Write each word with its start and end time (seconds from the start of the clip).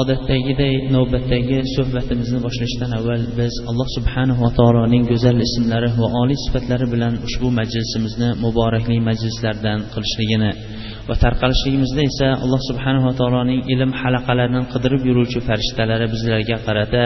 Odatdagiday 0.00 0.74
navbatdagi 0.96 1.58
suhbatimizni 1.76 2.38
boshlashdan 2.46 2.90
avval 2.98 3.22
biz 3.38 3.54
alloh 3.70 3.88
subhanahu 3.96 4.40
va 4.44 4.50
taoloning 4.58 5.04
go'zal 5.10 5.36
ismlari 5.46 5.90
va 6.00 6.06
oliy 6.22 6.38
sifatlari 6.44 6.86
bilan 6.94 7.14
ushbu 7.26 7.48
majlisimizni 7.58 8.28
muborakli 8.44 8.96
majlislardan 9.08 9.78
qilishligini 9.92 10.50
va 11.08 11.14
tarqalishligimizda 11.24 12.02
esa 12.10 12.28
alloh 12.44 12.60
subhanahu 12.70 13.04
va 13.08 13.14
taoloning 13.20 13.60
ilm 13.74 13.90
halaqalarini 14.00 14.62
qidirib 14.72 15.02
yuruvchi 15.08 15.40
farishtalari 15.48 16.06
bizlarga 16.14 16.56
qarata 16.66 17.04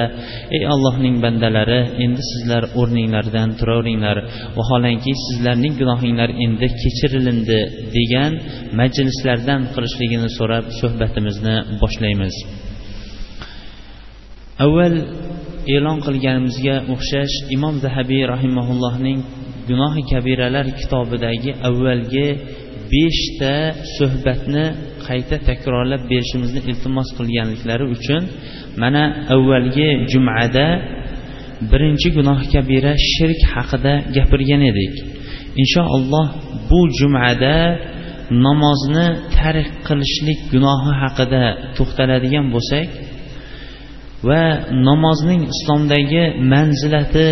ey 0.56 0.62
allohning 0.74 1.16
bandalari 1.24 1.80
endi 2.04 2.22
sizlar 2.30 2.62
o'rninglardan 2.80 3.48
turaveringlar. 3.60 4.16
Vaholanki 4.58 5.12
sizlarning 5.26 5.74
gunohinglar 5.80 6.30
endi 6.44 6.66
kechirilindi 6.82 7.60
degan 7.96 8.32
majlislardan 8.80 9.60
qilishligini 9.74 10.28
so'rab 10.38 10.64
suhbatimizni 10.80 11.56
boshlaymiz. 11.82 12.36
Avval 14.64 14.94
e'lon 15.74 15.98
qilganimizga 16.06 16.76
o'xshash 16.94 17.34
imom 17.56 17.74
zahabiy 17.84 18.22
rahimaullohning 18.34 19.18
gunohi 19.68 20.02
kabiralar 20.12 20.66
kitobidagi 20.80 21.50
avvalgi 21.68 22.28
beshta 22.92 23.54
suhbatni 23.96 24.64
qayta 25.06 25.36
takrorlab 25.48 26.02
berishimizni 26.10 26.60
iltimos 26.70 27.08
qilganliklari 27.18 27.84
uchun 27.94 28.22
mana 28.82 29.02
avvalgi 29.34 29.88
jumada 30.12 30.66
birinchi 31.70 32.08
gunoh 32.16 32.40
kabira 32.52 32.92
shirk 33.12 33.40
haqida 33.54 33.92
gapirgan 34.16 34.62
edik. 34.70 34.94
Inshaalloh 35.62 36.26
bu 36.70 36.80
jumada 36.98 37.56
namozni 38.46 39.06
tark 39.36 39.68
qilishlik 39.88 40.40
gunohi 40.52 40.92
haqida 41.02 41.42
to'xtaladigan 41.76 42.46
bo'lsak 42.54 42.88
va 44.28 44.42
namozning 44.88 45.42
islomdagi 45.52 46.24
manzilati 46.52 47.30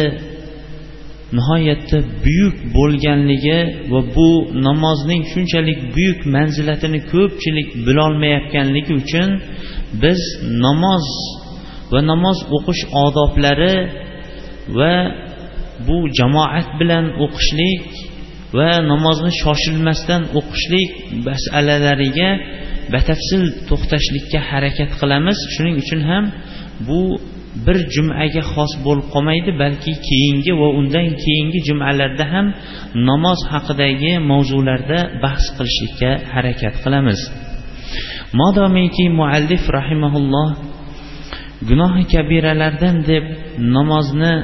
nihoyatda 1.36 1.98
buyuk 2.25 2.56
bo'lganligi 2.77 3.61
va 3.92 4.00
bu 4.17 4.30
namozning 4.67 5.22
shunchalik 5.33 5.80
buyuk 5.95 6.20
manzilatini 6.36 7.00
ko'pchilik 7.12 7.69
bilolmayotganligi 7.86 8.92
uchun 9.03 9.28
biz 10.03 10.20
namoz 10.64 11.06
va 11.92 12.00
namoz 12.11 12.39
o'qish 12.56 12.83
odoblari 13.05 13.77
va 14.78 14.95
bu 15.86 15.97
jamoat 16.19 16.69
bilan 16.80 17.05
o'qishlik 17.25 17.84
va 18.58 18.70
namozni 18.92 19.33
shoshilmasdan 19.42 20.23
o'qishlik 20.39 20.91
masalalariga 21.27 22.30
batafsil 22.95 23.42
to'xtashlikka 23.69 24.41
harakat 24.50 24.91
qilamiz. 25.00 25.39
Shuning 25.55 25.77
uchun 25.83 26.00
ham 26.11 26.25
bu 26.86 27.00
bir 27.66 27.76
jumaga 27.94 28.42
xos 28.52 28.72
bo'lib 28.86 29.06
qolmaydi 29.14 29.50
balki 29.62 29.92
keyingi 30.08 30.52
va 30.60 30.68
undan 30.80 31.08
keyingi 31.24 31.60
jumalarda 31.68 32.24
ham 32.32 32.46
namoz 33.08 33.40
haqidagi 33.52 34.12
mavzularda 34.30 34.98
bahs 35.22 35.44
qilishlikka 35.56 36.10
harakat 36.34 36.74
qilamiz. 36.84 37.20
Modomiki 38.40 39.05
muallif 39.18 39.62
rahimaulloh 39.78 40.48
gunohi 41.68 42.05
kabiralardan 42.14 42.96
deb 43.11 43.24
namozni 43.77 44.34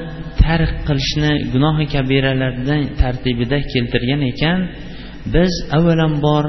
tark 0.42 0.72
qilishni 0.88 1.32
gunohi 1.52 1.86
kabiralardan 1.94 2.80
tartibida 3.00 3.58
keltirgan 3.72 4.22
ekan 4.32 4.58
biz 5.34 5.52
avvalambor 5.76 6.44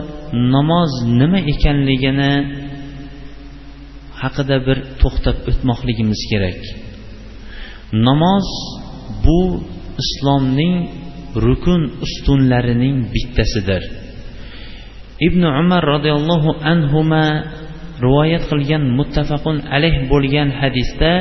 namoz 0.56 0.92
nima 1.20 1.40
ekanligini 1.54 2.34
haqida 4.22 4.58
bir 4.68 4.78
to'xtab 5.02 5.38
o'tmoqligimiz 5.50 6.22
kerak. 6.32 6.60
Namoz 8.08 8.48
bu 9.26 9.42
islomning 10.04 10.76
rukun 11.46 11.82
ustunlarining 12.06 12.96
bittasidir. 13.14 13.84
Ibn 15.28 15.42
umar 15.62 15.84
roziyallohu 15.94 16.52
anhuma 16.72 17.26
rivoyat 18.04 18.44
qilgan 18.52 18.84
muttafaqun 19.00 19.58
alayh 19.76 19.96
bo'lgan 20.12 20.50
hadisda 20.60 21.12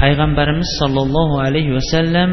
payg'ambarimiz 0.00 0.70
sollallohu 0.80 1.36
alayhi 1.46 1.74
vasallam 1.78 2.30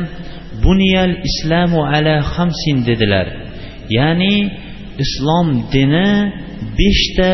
buniyal 0.66 1.14
islamu 1.30 1.80
ala 1.96 2.16
hamsin 2.34 2.78
dedilar. 2.90 3.28
Ya'ni 3.98 4.36
islom 5.04 5.48
dini 5.74 6.10
beshta 6.80 7.34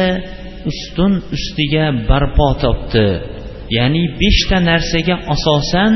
ustun 0.69 1.13
ustiga 1.35 1.85
barpo 2.09 2.49
topdi. 2.63 3.07
Ya'ni 3.77 4.03
beshta 4.21 4.57
narsaga 4.69 5.15
asosan 5.33 5.91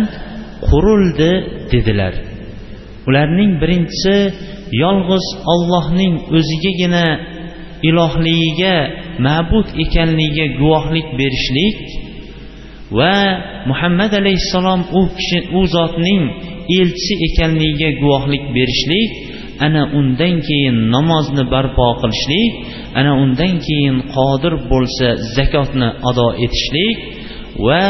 qurildi 0.68 1.34
dedilar. 1.72 2.14
Ularning 3.08 3.52
birinchisi 3.62 4.18
yolg'iz 4.84 5.26
ollohning 5.54 6.14
o'zigagina 6.38 7.06
ilohligiga 7.90 8.76
ma'bud 9.26 9.68
ekanligiga 9.84 10.46
guvohlik 10.60 11.08
berishlik 11.20 11.78
va 12.98 13.16
muhammad 13.70 14.12
alayhissalom 14.22 14.82
u 15.00 15.02
kishi 15.18 15.40
u 15.60 15.62
zotning 15.76 16.24
elchisi 16.80 17.14
ekanligiga 17.28 17.90
guvohlik 18.02 18.44
berishlik 18.56 19.12
ana 19.66 19.84
undan 20.00 20.36
keyin 20.48 20.78
namozni 20.96 21.44
barpo 21.54 21.88
qilishlik 22.02 22.54
ana 23.00 23.12
undan 23.24 23.54
keyin 23.68 23.96
qodir 24.16 24.54
bo'lsa 24.72 25.08
zakotni 25.36 25.90
ado 26.10 26.28
etishlik 26.46 26.98
va 27.68 27.84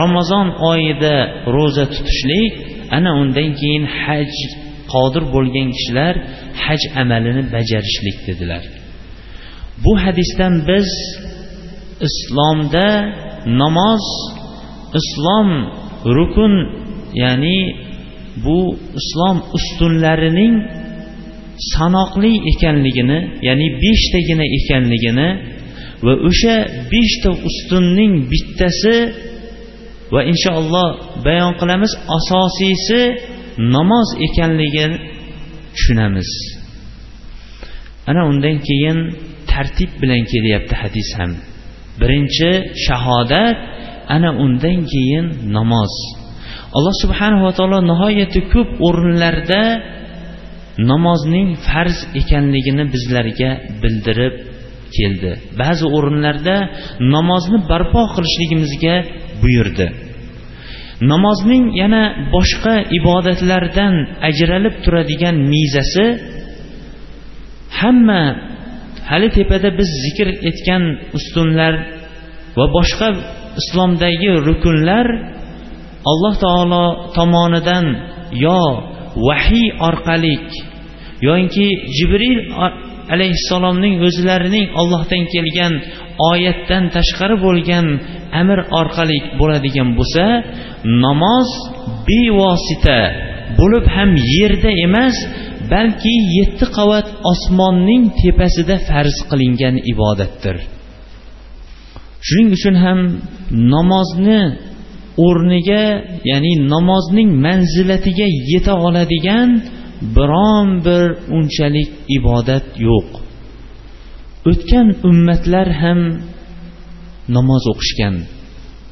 ramazon 0.00 0.48
oyida 0.72 1.16
ro'za 1.56 1.84
tutishlik 1.94 2.52
ana 2.96 3.10
undan 3.22 3.50
keyin 3.60 3.84
haj 4.02 4.32
qodir 4.92 5.24
bo'lgan 5.34 5.68
kishilar 5.76 6.14
haj 6.64 6.80
amalini 7.02 7.42
bajarishlik 7.54 8.16
dedilar. 8.28 8.62
Bu 9.84 9.92
hadisdan 10.04 10.54
biz 10.68 10.88
islomda 12.08 12.88
namoz 13.60 14.04
islom 15.00 15.48
rukun 16.16 16.54
ya'ni 17.22 17.58
bu 18.44 18.58
islom 19.00 19.36
ustunlarining 19.56 20.54
sanoqli 21.74 22.32
ekanligini 22.52 23.18
ya'ni 23.48 23.66
beshtagina 23.82 24.44
ekanligini 24.58 25.28
va 26.04 26.12
o'sha 26.28 26.56
beshta 26.92 27.30
ustunning 27.48 28.12
bittasi 28.30 28.96
va 30.14 30.20
inshaalloh 30.32 30.88
bayon 31.26 31.52
qilamiz 31.60 31.92
asosiysi 32.18 33.00
namoz 33.74 34.08
ekanligini 34.26 34.96
tushunamiz. 35.74 36.30
Ana 38.10 38.22
undan 38.30 38.56
keyin 38.68 38.98
tartib 39.50 39.90
bilan 40.02 40.22
kelyapti 40.32 40.74
hadis 40.82 41.08
ham. 41.18 41.32
Birinchi 42.00 42.50
shahodat 42.86 43.56
ana 44.14 44.30
undan 44.44 44.78
keyin 44.92 45.26
namoz. 45.56 45.92
Alloh 46.76 46.94
subhanava 47.02 47.50
taolo 47.58 47.78
nihoyatda 47.90 48.40
ko'p 48.52 48.70
o'rinlarda 48.86 49.62
namozning 50.90 51.48
farz 51.66 51.98
ekanligini 52.20 52.84
bizlarga 52.94 53.50
bildirib 53.82 54.34
keldi. 54.96 55.32
Ba'zi 55.60 55.86
o'rinlarda 55.96 56.56
namozni 57.14 57.58
barpo 57.70 58.02
qilishligimizga 58.14 58.96
buyurdi. 59.42 59.86
Namozning 61.12 61.64
yana 61.82 62.02
boshqa 62.34 62.74
ibodatlardan 62.98 63.94
ajralib 64.28 64.74
turadigan 64.84 65.36
mezasi 65.52 66.06
hamma 67.80 68.22
hali 69.10 69.28
tepada 69.36 69.68
biz 69.78 69.90
zikr 70.04 70.28
etgan 70.50 70.82
ustunlar 71.18 71.74
va 72.58 72.66
boshqa 72.76 73.08
islomdagi 73.60 74.30
rukunlar 74.48 75.06
alloh 76.10 76.34
taolo 76.44 76.84
tomonidan 77.16 77.86
yo 78.44 78.62
vahiy 79.26 79.68
orqali 79.88 80.36
yoinki 81.26 81.66
jibril 81.96 82.38
alayhissalomning 83.14 83.94
o'zlarining 84.06 84.66
ollohdan 84.80 85.22
kelgan 85.34 85.74
oyatdan 86.30 86.84
tashqari 86.96 87.36
bo'lgan 87.46 87.86
amr 88.40 88.58
orqali 88.80 89.18
bo'ladigan 89.40 89.88
bo'lsa 89.98 90.24
namoz 91.04 91.48
bevosita 92.08 93.00
bo'lib 93.58 93.84
ham 93.96 94.10
yerda 94.36 94.70
emas 94.86 95.16
balki 95.72 96.14
yetti 96.38 96.66
qavat 96.76 97.06
osmonning 97.32 98.02
tepasida 98.20 98.76
farz 98.88 99.16
qilingan 99.30 99.76
ibodatdir. 99.92 100.56
Shuning 102.26 102.48
uchun 102.56 102.74
ham 102.84 102.98
namozni 103.74 104.40
o'rniga 105.26 105.84
ya'ni 106.30 106.52
namozning 106.72 107.30
manzilatiga 107.46 108.28
yeta 108.52 108.74
oladigan 108.86 109.50
biron 110.16 110.68
bir 110.86 111.06
unchalik 111.36 111.90
ibodat 112.18 112.66
yo'q. 112.86 113.08
O'tgan 114.50 114.88
ummatlar 115.08 115.68
ham 115.82 116.00
namoz 117.36 117.64
o'qishgan. 117.72 118.14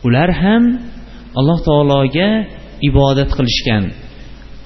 Ular 0.06 0.30
ham 0.42 0.62
alloh 1.38 1.58
taologa 1.68 2.30
ibodat 2.88 3.30
qilishgan. 3.36 3.84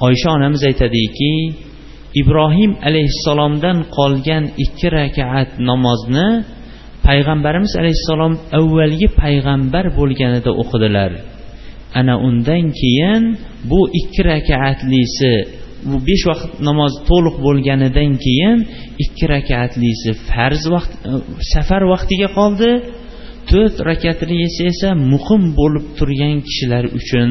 Oysha 0.07 0.29
onamiz 0.37 0.63
aytadiki 0.71 1.33
ibrohim 2.21 2.73
alayhissalomdan 2.89 3.79
qolgan 3.97 4.45
ikki 4.65 4.89
rakaat 4.99 5.51
namozni 5.71 6.29
payg'ambarimiz 7.07 7.73
alayhissalom 7.81 8.35
avvalgi 8.59 9.09
payg'ambar 9.23 9.85
bo'lganida 9.99 10.51
o'qidilar. 10.63 11.11
Ana 11.99 12.15
undan 12.29 12.65
keyin 12.81 13.23
bu 13.71 13.81
ikki 14.01 14.23
rakaatlisi 14.33 15.35
bu 15.91 15.97
besh 16.09 16.25
vaqt 16.31 16.51
namoz 16.69 16.93
to'liq 17.09 17.37
bo'lganidan 17.47 18.11
keyin 18.25 18.59
ikki 19.05 19.25
rakatlisi 19.35 20.11
farz 20.29 20.63
vaqt 20.75 20.93
e, 21.09 21.11
safar 21.53 21.83
vaqtiga 21.93 22.29
qoldi. 22.39 22.71
To'rt 23.51 23.77
rakatlisi 23.91 24.63
esa 24.73 24.89
muhim 25.13 25.43
bo'lib 25.61 25.87
turgan 25.99 26.37
kishilar 26.47 26.85
uchun 26.99 27.31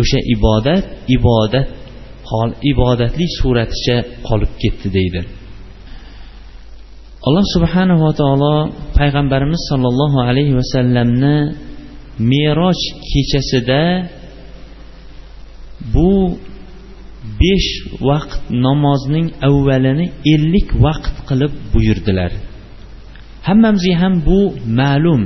o'sha 0.00 0.20
ibodat 0.34 0.84
ibodat 1.16 1.68
hol 2.30 2.50
ibodatli 2.72 3.26
suraticha 3.38 3.96
qolib 4.28 4.52
ketdi 4.62 4.88
deydi. 4.98 5.20
Alloh 7.26 7.46
subhanava 7.54 8.10
taolo 8.20 8.54
payg'ambarimiz 8.98 9.62
sollallohu 9.70 10.18
alayhi 10.28 10.54
vasallamni 10.60 11.36
meroj 12.30 12.80
kechasida 13.10 13.82
bu 15.94 16.12
besh 17.40 17.70
vaqt 18.08 18.40
namozning 18.66 19.28
avvalini 19.48 20.06
ellik 20.34 20.68
vaqt 20.84 21.14
qilib 21.28 21.52
buyurdilar. 21.72 22.32
Hammamizga 23.48 23.94
ham 24.02 24.14
bu 24.26 24.40
ma'lum. 24.80 25.22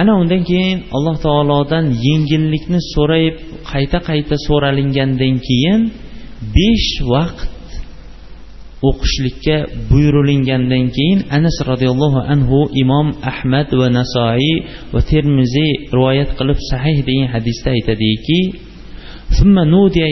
Ana 0.00 0.12
undan 0.20 0.42
keyin 0.50 0.78
alloh 0.96 1.16
taolodan 1.26 1.84
yengillikni 2.06 2.80
so'rayib 2.94 3.36
qayta 3.70 3.98
qayta 4.08 4.36
so'ralingandan 4.46 5.34
keyin 5.48 5.80
besh 6.56 6.90
vaqt 7.12 7.48
o'qishlikka 8.88 9.56
buyurilingandan 9.90 10.84
keyin 10.96 11.20
anas 11.36 11.56
roziyallohu 11.70 12.20
anhu 12.32 12.58
imom 12.82 13.08
ahmad 13.30 13.68
va 13.80 13.88
nasoiy 13.98 14.54
va 14.92 15.00
termiziy 15.12 15.72
rivoyat 15.96 16.30
qilib 16.38 16.58
sahih 16.70 16.98
degan 17.08 17.28
hadisda 17.34 17.68
aytadiki 17.76 18.40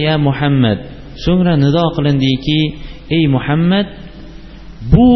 ya 0.06 0.16
muhammad. 0.18 0.78
So'ngra 1.24 1.54
nido 1.64 1.84
qilindiki 1.96 2.60
ey 3.16 3.24
muhammad 3.34 3.86
bu 4.92 5.08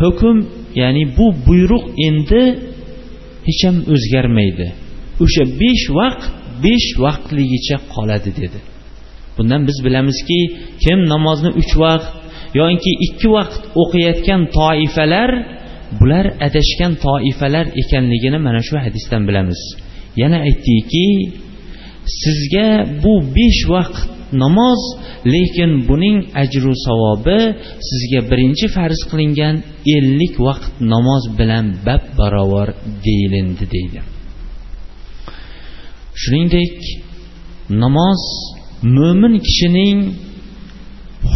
hukm 0.00 0.36
ya'ni 0.80 1.04
bu 1.16 1.26
buyruq 1.46 1.84
endi 2.06 2.42
hech 3.46 3.62
ham 3.66 3.76
o'zgarmaydi. 3.94 4.66
O'sha 5.24 5.44
besh 5.60 5.84
vaqt 5.98 6.22
besh 6.64 6.88
vaqtligicha 7.04 7.76
qoladi 7.94 8.30
dedi. 8.40 8.58
Bundan 9.36 9.62
biz 9.68 9.78
bilamizki 9.86 10.40
kim 10.84 10.98
namozni 11.12 11.50
uch 11.60 11.72
vaqt 11.82 12.23
yoinki 12.58 12.92
ikki 13.06 13.28
vaqt 13.36 13.62
o'qiyotgan 13.82 14.42
toifalar 14.58 15.30
bular 15.98 16.26
adashgan 16.46 16.92
toifalar 17.06 17.66
ekanligini 17.82 18.38
mana 18.46 18.60
shu 18.68 18.74
hadisdan 18.84 19.22
bilamiz. 19.28 19.60
Yana 20.22 20.38
aytdiki 20.48 21.06
sizga 22.22 22.68
bu 23.02 23.14
besh 23.36 23.62
vaqt 23.74 23.96
namoz 24.42 24.80
lekin 25.34 25.72
buning 25.88 26.18
ajru 26.42 26.72
savobi 26.86 27.40
sizga 27.88 28.20
birinchi 28.30 28.66
farz 28.76 29.00
qilingan 29.10 29.54
ellik 29.96 30.34
vaqt 30.46 30.72
namoz 30.92 31.24
bilan 31.38 31.66
bab 31.86 32.02
barobar 32.18 32.68
deyilindi 33.04 33.64
deydi. 33.74 34.00
Shuningdek 36.22 36.76
namoz 37.82 38.22
mo'min 38.96 39.34
kishining 39.46 39.98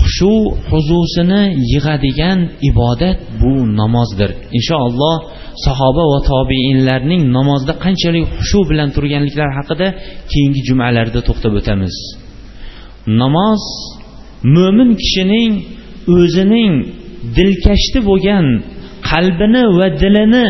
xushu 0.00 0.35
huzusini 0.70 1.43
yig'adigan 1.73 2.38
ibodat 2.70 3.19
bu 3.40 3.52
namozdir. 3.81 4.31
Inshaalloh 4.58 5.17
sahoba 5.64 6.05
va 6.12 6.20
tobeinlarning 6.32 7.23
namozda 7.37 7.73
qanchalik 7.85 8.25
xushu 8.38 8.61
bilan 8.70 8.88
turganliklari 8.96 9.52
haqida 9.58 9.88
keyingi 10.32 10.61
jumalarda 10.69 11.20
to'xtab 11.29 11.52
o'tamiz. 11.61 11.94
Namoz 13.23 13.62
mo'min 14.56 14.90
kishining 15.02 15.52
o'zining 16.19 16.73
dilkashdi 17.37 18.00
bo'lgan 18.08 18.46
qalbini 19.11 19.64
va 19.79 19.87
dilini 20.02 20.49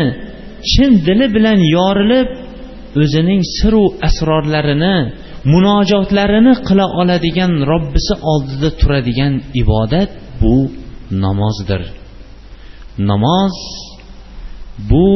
chin 0.71 0.91
dili 1.07 1.25
bilan 1.35 1.59
yorilib 1.75 2.29
o'zining 3.01 3.41
siru 3.57 3.83
asrorlarini 4.07 4.95
munojotlarini 5.53 6.53
qila 6.67 6.85
oladigan 7.01 7.53
robbisi 7.71 8.13
oldida 8.31 8.69
turadigan 8.79 9.33
ibodat 9.61 10.09
bu 10.41 10.55
namozdir. 11.23 11.81
Namoz 13.09 13.55
bu 14.89 15.07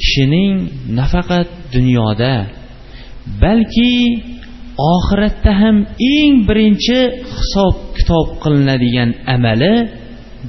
kishining 0.00 0.54
nafaqat 0.98 1.48
dunyoda 1.74 2.34
balki 3.42 3.92
oxiratda 4.94 5.52
ham 5.60 5.76
eng 6.14 6.34
birinchi 6.48 6.98
hisob 7.36 7.74
kitob 7.96 8.26
qilinadigan 8.42 9.10
amali 9.34 9.74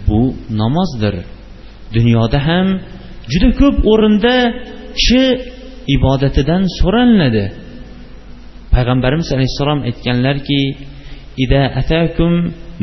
bu 0.08 0.22
namozdir. 0.62 1.16
Dunyoda 1.96 2.40
ham 2.48 2.68
juda 3.32 3.50
ko'p 3.60 3.76
o'rinda 3.92 4.36
kishi 4.98 5.24
ibodatidan 5.96 6.64
so'ralinadi. 6.80 7.46
Payg'ambarimiz 8.74 9.28
alayhissalom 9.36 9.80
aytganlarki 9.90 10.62
ida 11.44 11.62
atakum 11.82 12.34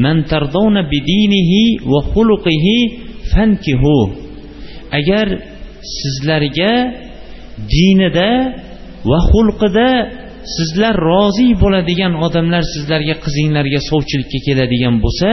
man 0.04 0.16
tardawna 0.30 0.82
bidinihi 0.92 1.62
va 1.90 2.00
xuluqihi 2.12 2.78
fankihu. 3.32 3.98
Agar 4.98 5.26
sizlarga 5.98 6.72
dinida 7.74 8.30
va 9.10 9.18
xulqida 9.30 9.88
sizlar 10.56 10.94
rozi 11.10 11.48
bo'ladigan 11.62 12.12
odamlar 12.26 12.62
sizlarga 12.74 13.14
qizinglarga 13.24 13.80
sovchilikka 13.90 14.38
keladigan 14.46 14.96
bo'lsa 15.04 15.30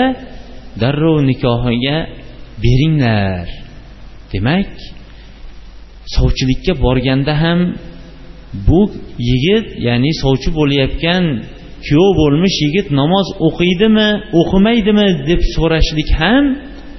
darrov 0.82 1.18
nikohiga 1.30 1.98
beringlar. 2.64 3.46
Demak 4.32 4.72
sovchilikka 6.16 6.74
borganda 6.86 7.34
ham 7.44 7.60
bu 8.68 8.82
yigit 9.30 9.66
ya'ni 9.88 10.12
sovchi 10.24 10.50
bo'layotgan 10.60 11.24
kuyov 11.86 12.12
bo'lmish 12.22 12.58
yigit 12.66 12.88
namoz 13.02 13.28
o'qiydimi 13.48 14.10
o'qimaydimi 14.42 15.08
deb 15.30 15.42
so'rashlik 15.56 16.10
ham 16.20 16.44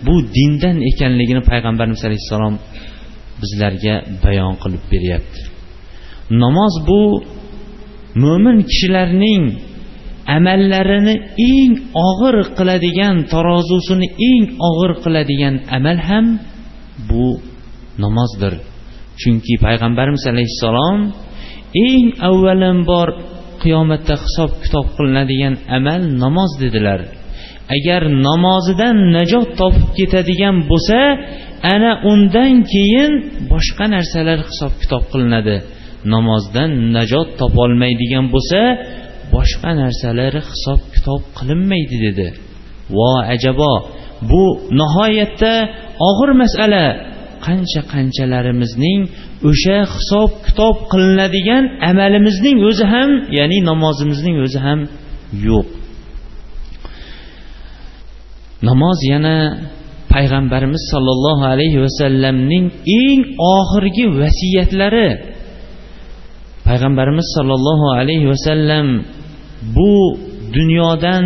bu 0.06 0.14
dindan 0.36 0.76
ekanligini 0.90 1.42
payg'ambarimiz 1.50 2.02
alayhissalom 2.08 2.54
bizlarga 3.40 3.94
bayon 4.24 4.54
qilib 4.62 4.84
beryapti. 4.92 5.40
Namoz 6.42 6.74
bu 6.88 7.02
mo'min 8.24 8.58
kishilarning 8.70 9.42
amallarini 10.36 11.14
eng 11.52 11.72
og'ir 12.08 12.36
qiladigan 12.58 13.16
tarozusini 13.32 14.08
eng 14.30 14.44
og'ir 14.68 14.92
qiladigan 15.04 15.54
amal 15.76 15.98
ham 16.08 16.26
bu 17.08 17.26
namozdir. 18.04 18.54
Chunki 19.20 19.54
payg'ambarimiz 19.66 20.24
alayhissalom 20.32 20.98
eng 21.86 22.06
avvalambor 22.28 23.08
qiyomatda 23.62 24.14
hisob 24.24 24.50
kitob 24.62 24.86
qilinadigan 24.96 25.54
amal 25.76 26.02
namoz 26.22 26.52
dedilar. 26.62 27.00
Agar 27.76 28.02
namozidan 28.28 28.96
najot 29.16 29.48
topib 29.60 29.88
ketadigan 29.98 30.56
bo'lsa 30.70 30.98
ana 31.74 31.92
undan 32.12 32.52
keyin 32.72 33.12
boshqa 33.52 33.84
narsalar 33.94 34.38
hisob 34.48 34.72
kitob 34.82 35.02
qilinadi. 35.12 35.56
Namozdan 36.14 36.70
najot 36.96 37.28
topolmaydigan 37.40 38.26
bo'lsa 38.34 38.60
boshqa 39.34 39.70
narsalari 39.82 40.40
hisob 40.50 40.80
kitob 40.94 41.22
qilinmaydi 41.38 41.96
dedi. 42.06 42.28
Vo 42.96 43.10
ajabo! 43.34 43.72
Bu 44.30 44.44
nihoyatda 44.80 45.52
og'ir 46.08 46.30
masala. 46.42 46.84
Qancha 47.46 47.80
qanchalarimizning 47.92 49.00
o'sha 49.50 49.78
hisob 49.94 50.30
kitob 50.46 50.76
qilinadigan 50.92 51.64
amalimizning 51.90 52.56
o'zi 52.68 52.84
ham 52.94 53.10
ya'ni 53.38 53.58
namozimizning 53.70 54.36
o'zi 54.44 54.58
ham 54.66 54.80
yo'q. 55.46 55.68
Namoz 58.68 58.98
yana 59.12 59.36
payg'ambarimiz 60.12 60.82
sollallohu 60.92 61.44
alayhi 61.52 61.78
vasallamning 61.86 62.64
eng 63.00 63.20
oxirgi 63.56 64.04
vasiyatlari. 64.20 65.08
Payg'ambarimiz 66.66 67.26
sollallohu 67.36 67.86
alayhi 68.00 68.26
vasallam 68.32 68.86
bu 69.76 69.92
dunyodan 70.56 71.24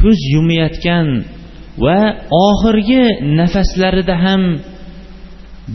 ko'z 0.00 0.18
yumayotgan 0.34 1.06
va 1.84 2.00
oxirgi 2.48 3.04
nafaslarida 3.38 4.16
ham 4.24 4.42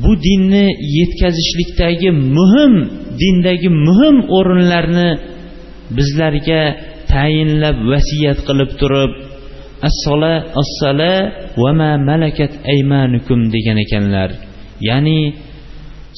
bu 0.03 0.11
dinni 0.25 0.65
yetkazishlikdagi 0.97 2.09
muhim 2.37 2.73
dindagi 3.21 3.69
muhim 3.87 4.15
o'rinlarni 4.37 5.09
bizlarga 5.97 6.61
tayinlab 7.11 7.77
vasiyat 7.91 8.39
qilib 8.47 8.71
turib 8.79 9.11
assola 9.89 10.33
assala 10.61 11.13
va 11.61 11.71
ma 11.79 11.91
malakat 12.09 12.53
aymanukum 12.73 13.39
degan 13.55 13.77
ekanlar. 13.85 14.29
Ya'ni 14.89 15.19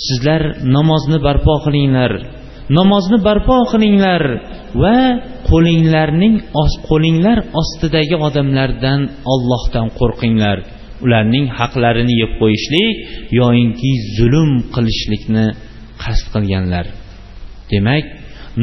sizlar 0.05 0.41
namozni 0.75 1.17
barpo 1.27 1.53
qilinglar. 1.65 2.11
Namozni 2.77 3.17
barpo 3.27 3.58
qilinglar 3.72 4.24
va 4.84 4.98
qo'linglarning 5.50 6.36
qo'linglar 6.89 7.38
ostidagi 7.62 8.15
odamlardan 8.27 9.01
ollohdan 9.34 9.88
qo'rqinglar. 10.00 10.58
Ularning 11.05 11.46
haqlarini 11.60 12.15
yeb 12.22 12.32
qo'yishlik 12.41 12.96
yoyinki 13.39 13.91
zulm 14.17 14.51
qilishlikni 14.75 15.46
qasd 16.03 16.25
qilganlar. 16.34 16.86
Demak 17.72 18.05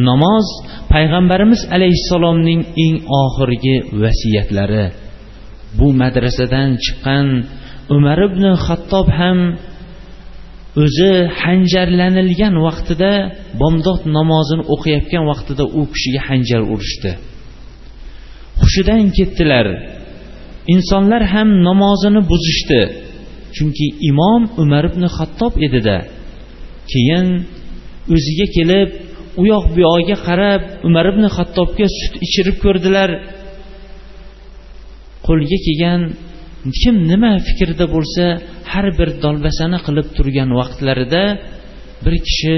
namoz 0.08 0.46
payg'ambarimiz 0.92 1.60
alayhissalomning 1.76 2.60
eng 2.84 2.96
oxirgi 3.22 3.76
vasiyatlari. 4.02 4.86
Bu 5.78 5.88
madrasadan 6.00 6.70
chiqqan 6.84 7.26
umar 7.96 8.18
ibn 8.28 8.44
xattob 8.66 9.06
ham 9.18 9.38
o'zi 10.84 11.10
hanjarlanilgan 11.42 12.54
vaqtida 12.66 13.12
bomdod 13.60 14.00
namozini 14.16 14.64
o'qiyotgan 14.74 15.24
vaqtida 15.30 15.64
u 15.78 15.80
kishiga 15.92 16.20
hanjar 16.28 16.62
urishdi. 16.72 17.12
Hushidan 18.62 19.02
ketdilar. 19.16 19.66
Insonlar 20.74 21.22
ham 21.32 21.48
namozini 21.68 22.20
buzishdi 22.30 22.82
chunki 23.56 23.86
imom 24.10 24.42
umar 24.62 24.84
ibn 24.90 25.02
xattob 25.16 25.52
edida. 25.66 25.96
Keyin 26.90 27.26
o'ziga 28.14 28.46
kelib 28.56 28.90
u 29.40 29.42
yoq 29.52 29.64
bu 29.74 29.78
yog'iga 29.86 30.16
qarab 30.26 30.62
umar 30.88 31.06
ibn 31.12 31.24
xattobga 31.36 31.86
sut 31.98 32.14
ichirib 32.26 32.56
ko'rdilar. 32.64 33.10
Qo'lga 35.26 35.58
kelgan 35.66 36.00
kim 36.80 36.96
nima 37.10 37.32
fikrda 37.46 37.86
bo'lsa 37.94 38.24
har 38.72 38.86
bir 38.98 39.08
dolbasani 39.24 39.78
qilib 39.86 40.08
turgan 40.16 40.50
vaqtlarida 40.60 41.24
bir 42.04 42.14
kishi 42.26 42.54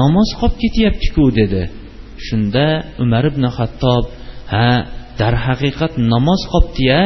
namoz 0.00 0.28
qolib 0.40 0.56
ketyaptiku 0.62 1.24
dedi. 1.40 1.62
Shunda 2.26 2.66
umar 3.04 3.24
ibn 3.30 3.44
hattob 3.56 4.04
ha 4.52 4.68
darhaqiqat 5.20 5.92
namoz 6.12 6.40
qolibdiya 6.52 7.00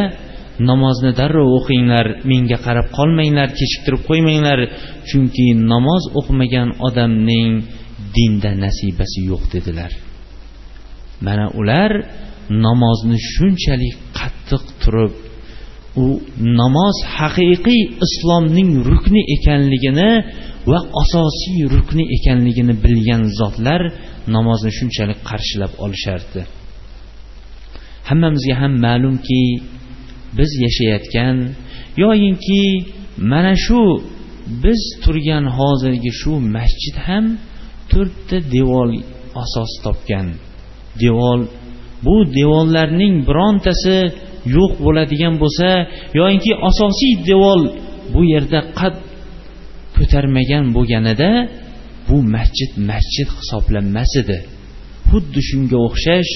namozni 0.70 1.10
darrov 1.20 1.48
o'qinglar 1.58 2.06
menga 2.30 2.58
qarab 2.66 2.86
qolmanglar 2.98 3.48
kechiktirib 3.58 4.02
qo'ymanglar 4.08 4.58
chunki 5.08 5.46
namoz 5.72 6.02
o'qimagan 6.18 6.68
odamning 6.86 7.50
dinda 8.16 8.50
nasibasi 8.64 9.20
yo'q 9.30 9.44
dedilar. 9.54 9.92
Mana 11.26 11.46
ular 11.60 11.90
namozni 12.66 13.18
shunchalik 13.32 13.96
qattiq 14.18 14.64
turib 14.82 15.12
u 15.96 16.06
namoz 16.60 16.96
haqiqiy 17.16 17.82
islomning 18.06 18.70
rukni 18.88 19.22
ekanligini 19.36 20.10
va 20.70 20.80
asosiy 21.02 21.60
rukni 21.74 22.04
ekanligini 22.16 22.74
bilgan 22.84 23.22
zotlar 23.38 23.82
namozni 24.34 24.70
shunchalik 24.78 25.20
qarshilab 25.30 25.72
olishardi. 25.84 26.42
Hammamizga 28.08 28.54
ham 28.60 28.72
ma'lumki 28.86 29.42
biz 30.38 30.50
yashayotgan 30.64 31.36
yoyinki 32.02 32.62
mana 33.32 33.54
shu 33.64 33.82
biz 34.64 34.80
turgan 35.02 35.44
hozirgi 35.58 36.12
shu 36.20 36.32
masjid 36.56 36.96
ham 37.06 37.24
to'rtta 37.90 38.36
devor 38.54 38.88
asos 39.42 39.72
topgan. 39.84 40.28
Devor 41.02 41.38
bu 42.04 42.16
devorlarning 42.38 43.14
birontasi 43.28 43.96
yo'q 44.56 44.72
bo'ladigan 44.84 45.34
bo'lsa 45.42 45.68
yoyinki 46.18 46.52
asosiy 46.68 47.14
devor 47.28 47.60
bu 48.14 48.20
yerda 48.32 48.60
qad 48.78 48.94
ko'tarmagan 49.96 50.64
bo'lganida 50.76 51.30
bu 52.08 52.16
masjid 52.34 52.72
masjid 52.90 53.28
hisoblanmas 53.38 54.12
edi. 54.22 54.38
Xuddi 55.10 55.40
shunga 55.48 55.78
o'xshash 55.88 56.32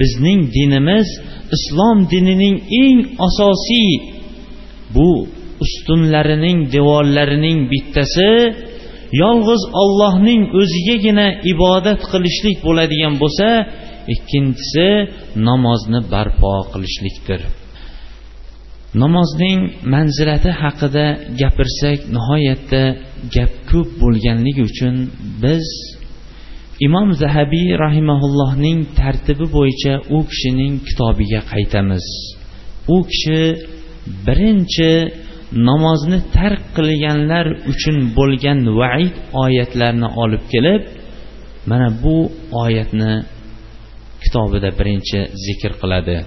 bizning 0.00 0.40
dinimiz 0.56 1.08
islom 1.56 1.98
dinining 2.12 2.56
eng 2.82 2.98
asosiy 3.28 3.90
bu 4.94 5.10
ustunlarining 5.64 6.58
devorlarining 6.74 7.58
bittasi 7.72 8.30
yolg'iz 9.22 9.62
ollohning 9.82 10.42
o'zigagina 10.60 11.26
ibodat 11.52 12.00
qilishlik 12.10 12.58
bo'ladigan 12.66 13.14
bo'lsa 13.22 13.48
ikkinchisi 14.14 14.88
namozni 15.48 16.00
barpo 16.12 16.52
qilishlikdir. 16.72 17.40
Namozning 19.02 19.60
manzilati 19.94 20.50
haqida 20.62 21.06
gapirsak 21.40 21.98
nihoyatda 22.14 22.82
gap 23.34 23.52
ko'p 23.70 23.88
bo'lganligi 24.02 24.62
uchun 24.70 24.94
biz 25.42 25.66
imom 26.86 27.08
zahabiy 27.22 27.68
rahimaullohning 27.84 28.78
tartibi 28.98 29.46
bo'yicha 29.56 29.94
u 30.16 30.18
kishining 30.30 30.74
kitobiga 30.88 31.40
qaytamiz. 31.52 32.06
U 32.94 32.96
kishi 33.10 33.40
birinchi 34.26 34.90
namozni 35.68 36.18
tark 36.36 36.62
qilganlar 36.76 37.46
uchun 37.72 37.96
bo'lgan 38.18 38.60
vaid 38.80 39.14
oyatlarni 39.44 40.08
olib 40.22 40.44
kelib 40.52 40.82
mana 41.70 41.88
bu 42.02 42.16
oyatni 42.64 43.12
kitobida 44.23 44.69
birinchi 44.77 45.19
zikr 45.45 45.71
qiladi 45.81 46.17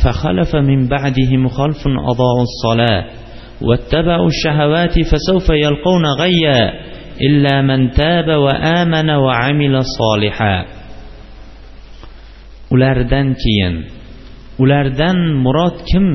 فخلف 0.00 0.56
من 0.56 0.88
بعدهم 0.88 1.48
خلف 1.48 1.82
أضاعوا 1.86 2.46
الصلاة 2.50 3.04
واتبعوا 3.62 4.28
الشهوات 4.28 4.94
فسوف 5.10 5.50
يلقون 5.50 6.04
غيا 6.06 6.60
إلا 7.20 7.62
من 7.62 7.90
تاب 7.90 8.28
وآمن 8.28 9.10
وعمل 9.10 9.74
صالحا 9.84 10.56
ulardan 12.70 13.34
keyin 13.42 13.74
ulardan 14.62 15.18
murod 15.44 15.76
kim 15.90 16.06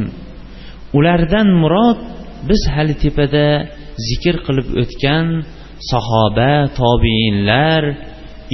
ulardan 0.98 1.48
murod 1.62 2.00
biz 2.48 2.62
hali 2.75 2.96
tepada 3.04 3.46
zikr 4.08 4.36
qilib 4.46 4.68
o'tgan 4.82 5.25
sahoba 5.92 6.54
tobiinlar 6.80 7.84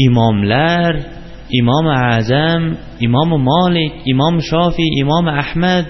imomlar 0.06 0.92
imom 1.60 1.86
azam 2.16 2.62
imom 3.06 3.30
molik 3.50 3.92
imom 4.12 4.34
shofiy 4.50 4.90
imom 5.02 5.26
ahmad 5.42 5.86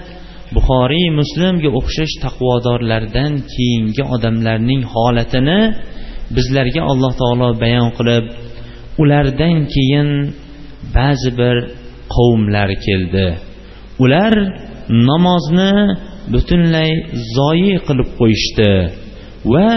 buxoriy 0.55 1.07
muslimga 1.19 1.69
o'xshash 1.79 2.15
taqvodorlardan 2.23 3.33
keyingi 3.53 4.03
odamlarning 4.15 4.81
holatini 4.93 5.61
bizlarga 6.35 6.81
alloh 6.91 7.11
taolo 7.21 7.49
bayon 7.63 7.89
qilib 7.97 8.25
ulardan 9.01 9.57
keyin 9.73 10.09
ba'zi 10.97 11.29
bir 11.39 11.55
qavmlar 12.15 12.69
keldi. 12.85 13.27
Ular 14.03 14.33
namozni 15.09 15.73
butunlay 16.33 16.91
zoyi 17.37 17.75
qilib 17.87 18.09
qo'yishdi 18.19 18.71
va 19.53 19.69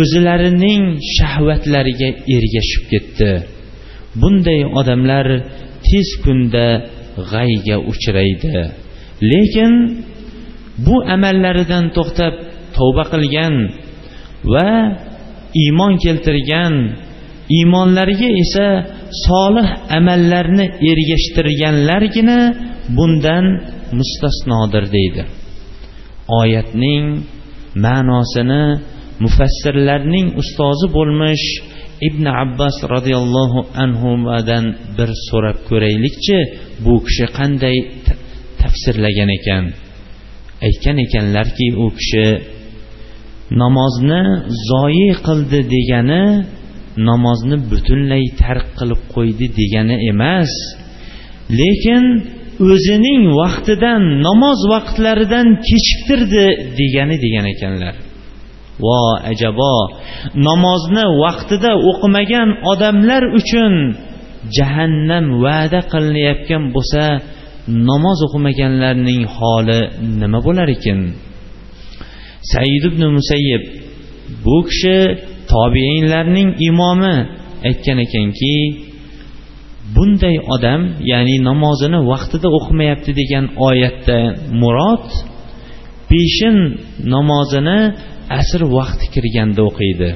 o'zlarining 0.00 0.82
shahvatlariga 1.16 2.08
ergashib 2.36 2.84
ketdi. 2.92 3.30
Bunday 4.20 4.60
odamlar 4.80 5.26
tez 5.86 6.08
kunda 6.24 6.66
g'ayga 7.30 7.76
uchraydi. 7.90 8.56
Lekin 9.30 9.72
bu 10.86 10.94
amallaridan 11.14 11.84
to'xtab 11.96 12.34
tavba 12.76 13.04
qilgan 13.12 13.54
va 14.52 14.70
iymon 15.64 15.92
keltirgan 16.04 16.74
iymonlariga 17.56 18.28
esa 18.42 18.68
solih 19.26 19.68
amallarni 19.98 20.66
ergashtirganlargina 20.90 22.38
bundan 22.96 23.44
mustasnodir 23.98 24.84
deydi. 24.96 25.22
Oyatning 26.40 27.04
ma'nosini 27.84 28.64
mufassirlarning 29.24 30.26
ustozi 30.40 30.86
bo'lmish 30.96 31.46
ibn 32.08 32.24
abbos 32.26 32.76
roziyallohu 32.94 33.60
anhudan 33.84 34.64
bir 34.96 35.10
so'rab 35.28 35.58
ko'raylikchi 35.68 36.38
bu 36.84 36.94
kishi 37.06 37.26
qanday 37.38 37.76
tafsirlagan 38.60 39.30
ekan? 39.38 39.64
Aytgan 40.66 40.96
ekanlarki 41.06 41.66
u 41.84 41.86
kishi 41.98 42.26
namozni 43.62 44.22
zoyi 44.70 45.10
qildi 45.26 45.60
degani 45.74 46.24
namozni 47.08 47.56
butunlay 47.70 48.24
tark 48.42 48.66
qilib 48.78 49.00
qo'ydi 49.14 49.46
degani 49.60 49.96
emas. 50.12 50.52
Lekin 51.60 52.04
o'zining 52.72 53.22
vaqtidan 53.40 54.02
namoz 54.26 54.60
vaqtlaridan 54.72 55.46
kechiktirdi 55.68 56.46
degani 56.80 57.16
degan 57.24 57.46
ekanlar. 57.54 57.94
Vo 58.84 59.00
ajabo. 59.30 59.76
Namozni 60.48 61.04
vaqtida 61.22 61.72
o'qimagan 61.90 62.48
odamlar 62.72 63.22
uchun 63.38 63.72
jahannam 64.56 65.26
va'da 65.44 65.80
qilinayotgan 65.92 66.64
bo'lsa 66.74 67.04
namoz 67.88 68.18
o'qimaganlarning 68.26 69.22
holi 69.36 69.80
nima 70.20 70.38
bo'lar 70.46 70.68
ekan? 70.76 71.00
Said 72.50 72.82
ibn 72.90 73.02
musayyib 73.16 73.62
bu 74.44 74.56
kishi 74.68 74.98
tobeinlarning 75.52 76.48
imomi 76.68 77.16
aytgan 77.68 77.98
ekanki 78.06 78.56
bunday 79.94 80.36
odam 80.54 80.80
ya'ni 81.12 81.36
namozini 81.48 81.98
vaqtida 82.12 82.48
o'qimayapti 82.58 83.10
degan 83.20 83.44
oyatda 83.68 84.18
murod 84.60 85.06
peshin 86.10 86.56
namozini 87.14 87.78
asr 88.40 88.60
vaqti 88.76 89.06
kirganda 89.14 89.62
o'qiydi. 89.70 90.10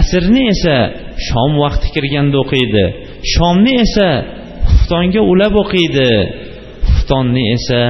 Asrni 0.00 0.42
esa 0.54 0.76
shom 1.28 1.52
vaqti 1.64 1.88
kirganda 1.94 2.36
o'qiydi. 2.44 2.84
Shomni 3.32 3.72
esa 3.84 4.08
xuftonga 4.70 5.22
ulab 5.32 5.54
o'qiydi. 5.62 6.10
Xuftonni 6.90 7.44
esa 7.56 7.82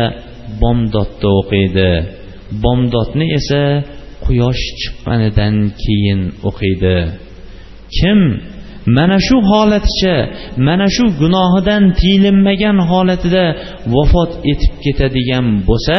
bomdodda 0.61 1.29
o'qiydi. 1.41 1.91
Bomdodni 2.63 3.27
esa 3.39 3.63
quyosh 4.25 4.65
chiqqanidan 4.81 5.55
keyin 5.83 6.21
o'qiydi. 6.49 6.97
Kim 7.97 8.21
mana 8.97 9.19
shu 9.27 9.37
holaticha 9.51 10.17
mana 10.69 10.87
shu 10.97 11.05
gunohidan 11.21 11.85
tiyilmagan 11.99 12.79
holatida 12.91 13.45
vafot 13.95 14.31
etib 14.53 14.75
ketadigan 14.85 15.47
bo'lsa 15.69 15.99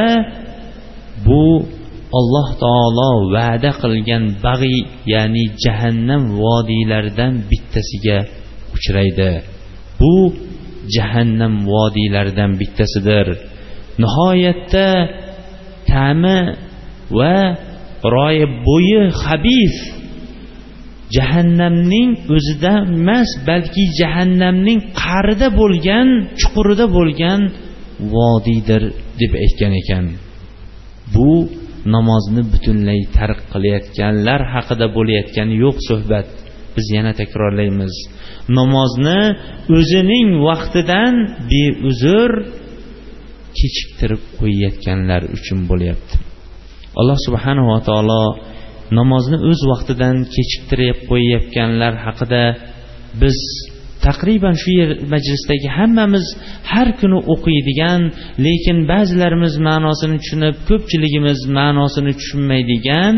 bu 1.26 1.44
alloh 2.20 2.48
taolo 2.64 3.12
va'da 3.36 3.72
qilgan 3.82 4.24
bag'iy 4.46 4.80
ya'ni 5.14 5.44
jahannam 5.64 6.24
vodiylaridan 6.42 7.34
bittasiga 7.50 8.18
uchraydi. 8.76 9.32
Bu 10.00 10.16
jahannam 10.96 11.54
vodiylaridan 11.72 12.52
bittasidir. 12.62 13.28
Nihoyatda 14.02 14.88
ta'mi 15.92 16.40
va 17.20 17.38
royi 18.16 18.46
bo'yi 18.68 19.02
habis 19.24 19.76
jahannamning 21.16 22.10
o'zida 22.36 22.74
emas 22.98 23.30
balki 23.50 23.84
jahannamning 24.00 24.80
qa'rida 25.04 25.48
bo'lgan 25.60 26.08
chuqurida 26.40 26.86
bo'lgan 26.98 27.42
vodiydir 28.16 28.84
deb 29.20 29.32
aytgan 29.44 29.74
ekan. 29.82 30.06
Bu 31.16 31.32
namozni 31.96 32.42
butunlay 32.52 33.02
tark 33.18 33.40
qilayotganlar 33.54 34.42
haqida 34.54 34.86
bo'layotgani 34.98 35.56
yo'q 35.64 35.78
suhbat. 35.90 36.28
Biz 36.76 36.88
yana 36.98 37.12
takrorlaymiz. 37.22 37.94
Namozni 38.60 39.20
o'zining 39.78 40.30
vaqtidan 40.48 41.14
beuzr 41.52 42.32
kechiktirib 43.60 44.22
qo'yayotganlar 44.40 45.22
uchun 45.38 45.60
bo'lyapti. 45.70 46.16
Alloh 47.00 47.18
subhanava 47.28 47.78
taolo 47.90 48.24
namozni 49.00 49.38
o'z 49.50 49.62
vaqtidan 49.72 50.16
kechiktirib 50.36 50.98
qo'yayotganlar 51.10 51.94
haqida 52.06 52.44
biz 53.22 53.38
taqriban 54.08 54.56
shu 54.62 54.72
yer 54.80 54.90
majlisdagi 55.14 55.70
hammamiz 55.78 56.26
har 56.72 56.90
kuni 57.00 57.20
o'qiydigan 57.34 58.02
lekin 58.46 58.78
ba'zilarimiz 58.92 59.54
ma'nosini 59.68 60.18
tushunib 60.24 60.56
ko'pchiligimiz 60.70 61.40
ma'nosini 61.58 62.12
tushunmaydigan 62.20 63.16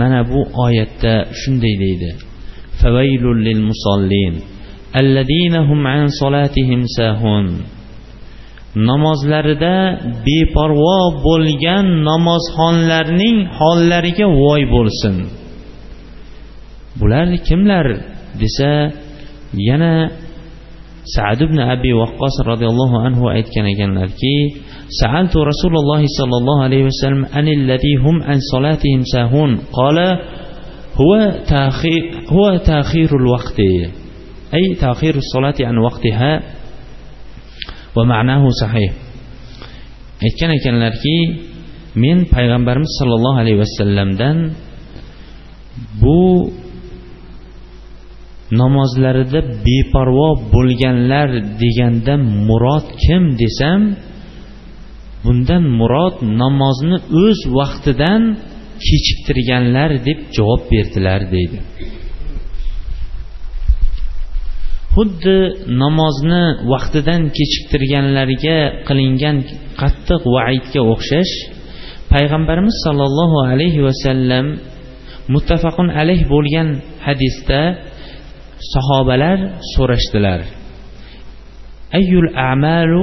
mana 0.00 0.20
bu 0.30 0.40
oyatda 0.64 1.14
shunday 1.40 1.74
deydi. 1.84 2.10
Lil 3.46 3.60
musallin 3.68 4.34
alladina 5.00 5.60
an 5.98 6.06
solatihim 6.20 6.82
sahun. 6.96 7.46
Namozlarida 8.88 9.76
beparvo 10.26 11.00
bo'lgan 11.26 11.86
namozxonlarning 12.08 13.36
hollariga 13.58 14.26
voy 14.42 14.62
bo'lsin. 14.74 15.16
Bular 17.00 17.28
kimlar 17.48 17.86
desa 18.42 18.70
yana 19.54 20.10
sad 21.14 21.40
ibn 21.42 21.58
abi 21.58 21.92
vaqqos 21.92 22.36
roziyallohu 22.50 22.96
anhu 23.06 23.28
aytgan 23.28 23.66
ekanlarki 23.74 24.36
سألت 24.92 25.32
رسول 25.32 25.74
الله 25.80 26.02
صلى 26.18 26.36
الله 26.40 26.58
عليه 26.62 26.82
وسلم 26.84 27.20
عن 27.32 27.46
الذي 27.48 27.94
هم 28.04 28.22
عن 28.28 28.38
صلاتهم 28.52 29.00
ساهون 29.14 29.50
قال 29.72 29.98
هو 31.00 31.12
تأخير 31.48 32.02
هو 32.28 32.56
تأخير 32.56 33.10
الوقت 33.16 33.58
أي 34.54 34.64
تأخير 34.76 35.14
الصلاة 35.16 35.58
عن 35.60 35.76
وقتها 35.78 36.32
ma'nahu 38.00 38.48
sahih 38.56 38.88
aytgan 40.24 40.56
ekanlarki 40.56 41.16
men 42.00 42.24
payg'ambarimiz 42.32 42.88
sollallohu 42.96 43.40
alayhi 43.44 43.60
vasallamdan 43.60 44.36
bu 46.00 46.48
namozlarida 48.60 49.40
beparvo 49.66 50.30
bo'lganlar 50.54 51.28
deganda 51.62 52.14
murod 52.48 52.86
kim 53.04 53.22
desam 53.42 53.80
bundan 55.24 55.64
murod 55.78 56.16
namozni 56.42 56.98
o'z 57.24 57.40
vaqtidan 57.58 58.22
kechiktirganlar 58.86 59.90
deb 60.06 60.18
javob 60.36 60.62
berdilar 60.72 61.20
deydi. 61.34 61.58
Xuddi 64.94 65.38
namozni 65.82 66.44
vaqtidan 66.72 67.22
kechiktirganlarga 67.36 68.58
qilingan 68.88 69.36
qattiq 69.80 70.22
vaidga 70.36 70.80
o'xshash 70.92 71.32
payg'ambarimiz 72.12 72.76
sollallohu 72.84 73.38
alayhi 73.50 73.80
vasallam 73.88 74.46
muttafaqun 75.34 75.88
alayh 76.00 76.20
bo'lgan 76.34 76.68
hadisda 77.06 77.60
sahobalar 78.72 79.38
so'rashdilar 79.74 80.40
ayyul 81.98 82.28
a'malu 82.48 83.02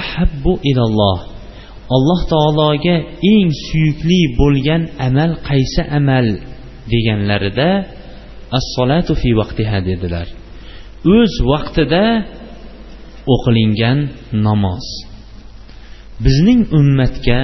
ahabbu 0.00 0.52
ilalloh? 0.70 1.18
Alloh 1.96 2.20
taologa 2.32 2.96
eng 3.32 3.48
suyukli 3.66 4.20
bo'lgan 4.40 4.82
amal 5.06 5.30
qaysi 5.48 5.82
amal 5.98 6.26
deganlarida 6.92 7.70
as-solatu 8.58 9.12
fi 9.20 9.30
vaqtiha 9.40 9.78
dedilar. 9.88 10.26
O'z 11.16 11.32
vaqtida 11.52 12.04
o'qilingan 13.34 13.98
namoz. 14.46 14.86
Bizning 16.24 16.60
ummatga 16.78 17.40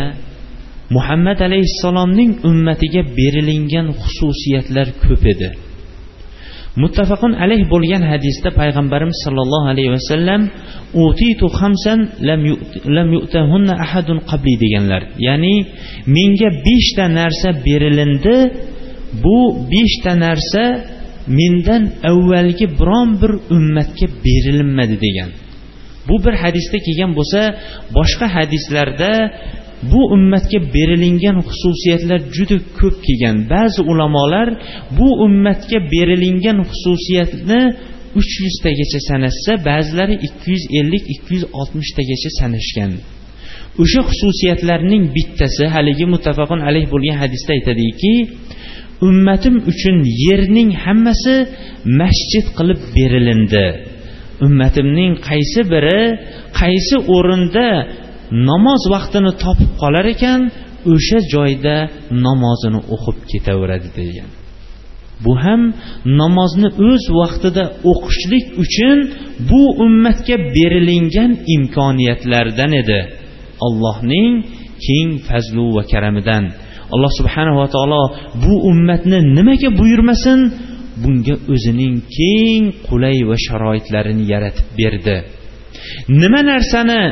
muhammad 0.96 1.38
alayhissalomning 1.48 2.30
ummatiga 2.50 3.02
berilingan 3.18 3.86
xususiyatlar 4.02 4.88
ko'p 5.04 5.22
edi. 5.34 5.48
Muttafaqun 6.82 7.32
alayh 7.44 7.62
bo'lgan 7.72 8.02
hadisda 8.12 8.50
payg'ambarimiz 8.60 9.18
sollallohu 9.24 9.66
alayhi 9.72 9.90
vasallam 9.96 10.40
utitu 11.06 11.46
xamsan 11.58 11.98
lam 12.96 13.08
yu'tahunna 13.16 13.74
ahadun 13.84 14.18
qabli 14.30 14.54
deganlar. 14.64 15.02
Ya'ni 15.26 15.54
menga 16.16 16.48
beshta 16.66 17.04
narsa 17.20 17.48
berilindi. 17.66 18.36
Bu 19.24 19.38
beshta 19.72 20.12
narsa 20.26 20.64
mendan 21.38 21.82
avvalgi 22.10 22.66
biron 22.78 23.08
bir 23.20 23.32
ummatga 23.56 24.06
berilmadi 24.24 24.96
degan. 25.06 25.30
Bu 26.08 26.14
bir 26.24 26.34
hadisda 26.42 26.78
kelgan 26.86 27.12
bo'lsa 27.18 27.40
boshqa 27.96 28.26
hadislarda 28.36 29.10
bu 29.90 30.00
ummatga 30.16 30.58
berilingan 30.74 31.38
xususiyatlar 31.48 32.20
juda 32.36 32.56
ko'p 32.78 32.96
kelgan. 33.06 33.36
Ba'zi 33.52 33.80
ulamolar 33.90 34.48
bu 34.98 35.08
ummatga 35.26 35.78
berilingan 35.92 36.58
xususiyatni 36.70 37.60
uch 38.20 38.32
yuztagacha 38.44 39.00
sanashsa 39.08 39.52
ba'zilari 39.68 40.14
ikki 40.26 40.46
yuz 40.54 40.64
ellik 40.78 41.04
ikki 41.14 41.30
yuz 41.36 41.44
oltmishtagacha 41.58 42.30
sanashgan. 42.40 42.92
O'sha 43.82 44.00
xususiyatlarning 44.10 45.04
bittasi 45.16 45.64
haligi 45.74 46.06
muttafaqun 46.14 46.60
alayh 46.68 46.84
bo'lgan 46.92 47.16
hadisda 47.22 47.50
aytadiki 47.58 48.12
ummatim 49.08 49.54
uchun 49.70 49.96
yerning 50.24 50.70
hammasi 50.84 51.34
masjid 52.00 52.46
qilib 52.58 52.80
berilindi. 52.96 53.66
Ummatimning 54.46 55.12
qaysi 55.28 55.60
biri 55.72 56.02
qaysi 56.60 56.96
o'rinda 57.16 57.66
namoz 58.48 58.82
vaqtini 58.94 59.32
topib 59.44 59.70
qolar 59.82 60.06
ekan 60.14 60.40
o'sha 60.92 61.18
joyda 61.34 61.76
namozini 62.26 62.80
o'qib 62.94 63.18
ketaveradi 63.30 63.90
degan. 63.98 64.30
Bu 65.24 65.32
ham 65.44 65.62
namozni 66.20 66.68
o'z 66.88 67.04
vaqtida 67.20 67.64
o'qishlik 67.90 68.46
uchun 68.62 68.98
bu 69.50 69.62
ummatga 69.84 70.36
berilingan 70.56 71.30
imkoniyatlardan 71.56 72.72
edi. 72.82 73.00
Allohning 73.66 74.32
keng 74.86 75.10
fazlu 75.28 75.66
va 75.76 75.82
karamidan. 75.92 76.44
Alloh 76.94 77.12
subhanava 77.18 77.66
taolo 77.74 78.02
bu 78.44 78.54
ummatni 78.70 79.18
nimaga 79.36 79.70
buyurmasin? 79.80 80.40
Bunga 81.02 81.36
o'zining 81.52 81.94
keng 82.18 82.62
qulay 82.88 83.18
va 83.28 83.36
sharoitlarini 83.46 84.24
yaratib 84.32 84.68
berdi. 84.80 85.16
Nima 86.20 86.40
narsani 86.50 87.02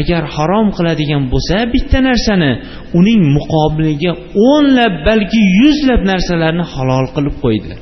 agar 0.00 0.22
harom 0.36 0.68
qiladigan 0.76 1.24
bo'lsa 1.32 1.56
bitta 1.74 1.98
narsani 2.08 2.52
uning 2.98 3.20
muqobiliga 3.36 4.12
o'nlab 4.50 4.94
balki 5.08 5.40
yuzlab 5.60 6.02
narsalarni 6.12 6.64
halol 6.74 7.06
qilib 7.16 7.36
qo'ydi. 7.44 7.74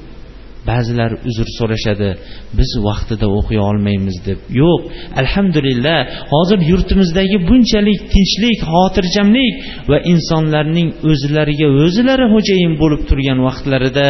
Ba'zilar 0.71 1.11
uzr 1.29 1.49
so'rashadi 1.59 2.11
biz 2.59 2.71
vaqtida 2.89 3.27
o'qiy 3.39 3.61
olmaymiz 3.69 4.17
deb. 4.29 4.39
Yo'q 4.61 4.81
alhamdulillah 5.23 5.99
hozir 6.33 6.59
yurtimizdagi 6.71 7.39
bunchalik 7.49 8.01
tinchlik 8.15 8.59
xotirjamlik 8.73 9.55
va 9.91 9.99
insonlarning 10.13 10.89
o'zlariga 11.11 11.69
o'zlari 11.85 12.27
xo'jayin 12.35 12.73
bo'lib 12.83 13.03
turgan 13.09 13.39
vaqtlarida 13.49 14.09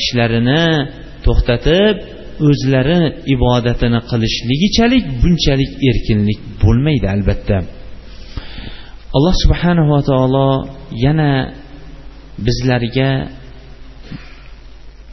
ishlarini 0.00 0.64
to'xtatib 1.26 1.96
o'zlari 2.48 3.00
ibodatini 3.34 4.00
qilishligichalik 4.10 5.04
bunchalik 5.22 5.72
erkinlik 5.90 6.40
bo'lmaydi 6.62 7.06
albatta. 7.14 7.56
Alloh 9.16 9.34
subhanava 9.44 9.98
taolo 10.10 10.50
yana 11.04 11.30
bizlarga 12.46 13.10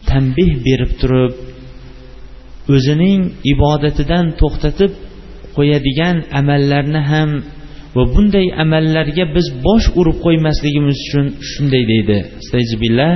tanbeh 0.10 0.52
berib 0.66 0.92
turib 1.02 1.34
o'zining 2.76 3.22
ibodatidan 3.54 4.26
to'xtatib 4.42 4.92
qo'yadigan 5.58 6.16
amallarni 6.40 7.02
ham 7.12 7.30
va 7.96 8.04
bunday 8.14 8.48
amallarga 8.64 9.26
biz 9.36 9.48
bosh 9.66 9.86
urib 10.00 10.18
qo'ymasligimiz 10.26 10.98
uchun 11.06 11.26
shunday 11.52 11.84
deydi. 11.92 12.18
Astag'billah 12.42 13.12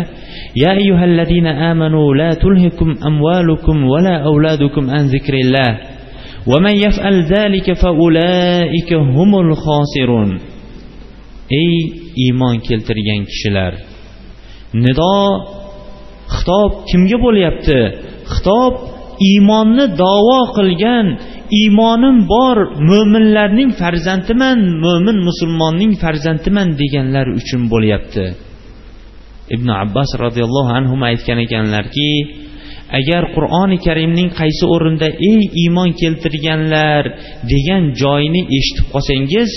ya 0.62 0.70
ayyuhallazina 0.80 1.52
amanu 1.72 2.02
la 2.22 2.32
tulhikum 2.44 2.90
amwalukum 3.10 3.78
va 3.92 4.00
la 4.08 4.16
auladukum 4.30 4.86
an 4.98 5.04
zikrillah. 5.14 5.72
Va 6.50 6.58
man 6.66 6.76
yaf'al 6.86 7.20
zalika 7.34 7.74
fa 7.82 7.90
ulaika 8.06 8.96
humul 9.16 9.52
khosirun 9.66 10.30
ey 11.62 11.74
iymon 12.26 12.56
keltirgan 12.68 13.22
kishilar 13.30 13.74
nido 14.84 15.18
xitob 16.36 16.72
kimga 16.90 17.18
bo'lyapti? 17.26 17.80
Xitob 18.34 18.74
iymonni 19.30 19.86
davo 20.02 20.40
qilgan 20.58 21.08
iymonim 21.60 22.18
bor 22.34 22.58
mo'minlarning 22.90 23.72
farzandiman 23.82 24.60
mo'min 24.84 25.18
musulmonning 25.28 25.94
farzandiman 26.04 26.68
deganlar 26.82 27.28
uchun 27.40 27.62
bo'lyapti. 27.74 28.26
Ibn 29.56 29.68
abbos 29.84 30.10
roziyallohu 30.24 30.72
anhu 30.80 30.96
aytgan 31.10 31.40
ekanlarki 31.46 32.10
agar 33.00 33.24
qur'oni 33.36 33.78
karimning 33.86 34.30
qaysi 34.40 34.64
o'rinda 34.76 35.08
ey 35.30 35.42
iymon 35.64 35.90
keltirganlar 36.02 37.04
degan 37.54 37.84
joyini 38.02 38.42
eshitib 38.58 38.88
qolsangiz 38.94 39.50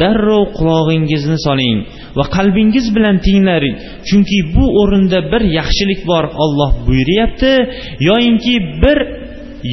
darrov 0.00 0.44
qulog'ingizni 0.58 1.38
soling 1.46 1.78
va 2.18 2.24
qalbingiz 2.36 2.86
bilan 2.96 3.16
tinglar 3.26 3.62
chunki 4.08 4.38
bu 4.54 4.64
o'rinda 4.82 5.18
bir 5.32 5.42
yaxshilik 5.58 6.00
bor 6.10 6.24
olloh 6.44 6.72
buyuryapti 6.86 7.52
yoyinki 8.08 8.54
bir 8.82 8.98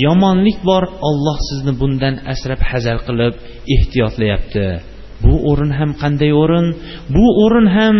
yomonlik 0.06 0.60
bor 0.70 0.84
olloh 1.10 1.38
sizni 1.50 1.74
bundan 1.82 2.16
asrab 2.34 2.62
hazar 2.72 2.98
qilib 3.08 3.34
ehtiyotlayapti. 3.76 4.66
Bu 5.24 5.34
o'rin 5.50 5.72
ham 5.80 5.92
qanday 6.02 6.32
o'rin? 6.44 6.68
Bu 7.16 7.26
o'rin 7.44 7.68
ham 7.78 7.98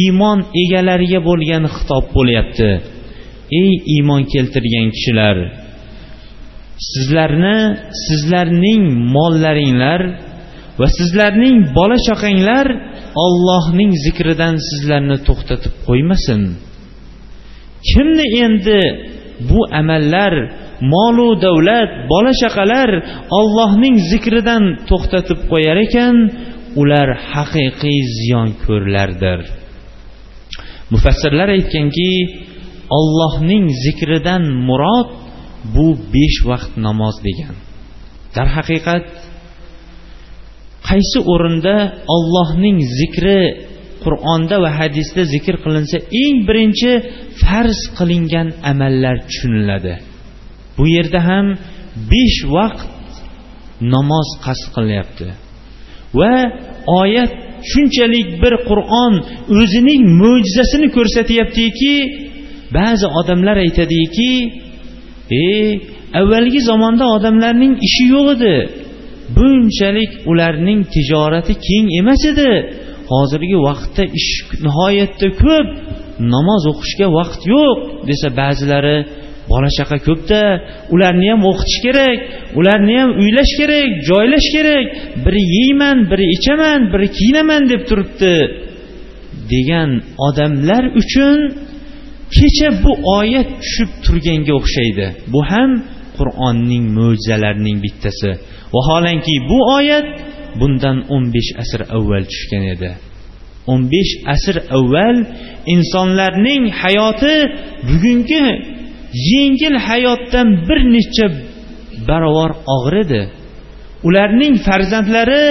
iymon 0.00 0.38
egalariga 0.62 1.20
bo'lgan 1.28 1.64
xitob 1.76 2.04
bo'lyapti. 2.16 2.70
Ey 3.60 3.70
iymon 3.94 4.22
keltirgan 4.32 4.88
kishilar 4.96 5.36
sizlarni 6.92 7.58
sizlarning 8.06 8.82
mollaringlar 9.14 10.00
va 10.80 10.88
sizlarning 10.98 11.56
bola 11.78 11.98
chaqanglar 12.08 12.66
ollohning 13.24 13.92
zikridan 14.04 14.54
sizlarni 14.68 15.16
to'xtatib 15.28 15.74
qo'ymasin. 15.86 16.40
Kimni 17.90 18.26
endi 18.44 18.80
bu 19.48 19.60
amallar 19.80 20.32
molu 20.94 21.28
davlat 21.46 21.90
bola 22.12 22.32
chaqalar 22.42 22.90
ollohning 23.38 23.96
zikridan 24.10 24.64
to'xtatib 24.88 25.40
qo'yar 25.50 25.78
ekan 25.86 26.16
ular 26.80 27.08
haqiqiy 27.32 27.98
ziyonko'rlardir 28.18 29.40
mufassirlar 30.92 31.48
aytganki 31.56 32.10
ollohning 32.98 33.64
zikridan 33.84 34.42
murod 34.68 35.08
bu 35.74 35.86
besh 36.14 36.38
vaqt 36.50 36.72
namoz 36.86 37.16
degan. 37.26 37.54
Darhaqiqat 38.36 39.06
qaysi 40.88 41.18
o'rinda 41.32 41.76
ollohning 42.14 42.78
zikri 42.98 43.40
qur'onda 44.04 44.56
va 44.64 44.70
hadisda 44.78 45.22
zikr 45.34 45.54
qilinsa 45.64 45.98
eng 46.22 46.36
birinchi 46.48 46.92
farz 47.42 47.78
qilingan 47.98 48.48
amallar 48.70 49.16
tushuniladi. 49.28 49.94
Bu 50.76 50.84
yerda 50.96 51.20
ham 51.28 51.46
besh 52.12 52.38
vaqt 52.56 52.88
namoz 53.94 54.28
qasd 54.44 54.66
qilyapti 54.76 55.26
va 56.18 56.34
oyat 57.02 57.32
shunchalik 57.70 58.28
bir 58.42 58.54
qur'on 58.68 59.14
o'zining 59.60 60.02
mo'jizasini 60.22 60.88
ko'rsatyaptiki 60.96 61.94
ba'zi 62.76 63.06
odamlar 63.20 63.56
aytadiki 63.66 64.32
e 65.42 65.44
avvalgi 66.20 66.60
zamonda 66.70 67.04
odamlarning 67.16 67.74
ishi 67.88 68.04
yo'q 68.14 68.26
edi. 68.36 68.54
Bunchalik 69.36 70.12
ularning 70.30 70.80
tijorati 70.94 71.54
keng 71.66 71.86
emas 72.00 72.22
edi. 72.32 72.50
Hozirgi 73.12 73.58
vaqtda 73.68 74.04
ish 74.20 74.32
nihoyatda 74.66 75.28
ko'p. 75.42 75.68
Namoz 76.34 76.62
o'qishga 76.72 77.08
vaqt 77.18 77.40
yo'q 77.52 77.76
desa 78.08 78.28
ba'zilari 78.40 78.96
bola 79.50 79.68
chaqa 79.78 79.98
ko'pda. 80.08 80.42
Ularni 80.94 81.26
ham 81.32 81.40
o'qitish 81.50 81.78
kerak 81.86 82.18
ularni 82.58 82.94
ham 83.00 83.10
uylash 83.22 83.52
kerak 83.58 83.90
joylash 84.08 84.48
kerak. 84.54 84.86
Biri 85.24 85.42
yeyman 85.56 85.98
biri 86.10 86.26
ichaman 86.36 86.80
biri 86.92 87.08
kiyinaman 87.16 87.62
deb 87.72 87.82
turibdi. 87.88 88.36
Degan 89.52 89.90
odamlar 90.26 90.84
uchun 91.00 91.38
kecha 92.36 92.68
bu 92.82 92.92
oyat 93.18 93.48
tushib 93.62 93.90
turganga 94.04 94.52
o'xshaydi. 94.60 95.06
Bu 95.32 95.40
ham 95.50 95.70
qur'onning 96.18 96.84
mo'jizalarining 96.96 97.78
bittasi. 97.84 98.30
Vaholanki 98.74 99.34
bu 99.50 99.58
oyat 99.78 100.08
bundan 100.60 100.96
o'n 101.14 101.24
besh 101.34 101.50
asr 101.62 101.80
avval 101.96 102.24
tushgan 102.32 102.64
edi. 102.74 102.90
o'n 103.70 103.82
besh 103.92 104.12
asr 104.34 104.56
avval 104.78 105.16
insonlarning 105.74 106.62
hayoti 106.82 107.34
bugungi 107.88 108.44
yengil 109.30 109.76
hayotdan 109.86 110.48
bir 110.68 110.78
necha 110.94 111.26
barobar 112.08 112.50
og'ir 112.74 112.94
edi. 113.04 113.22
Ularning 114.06 114.54
farzandlari 114.66 115.44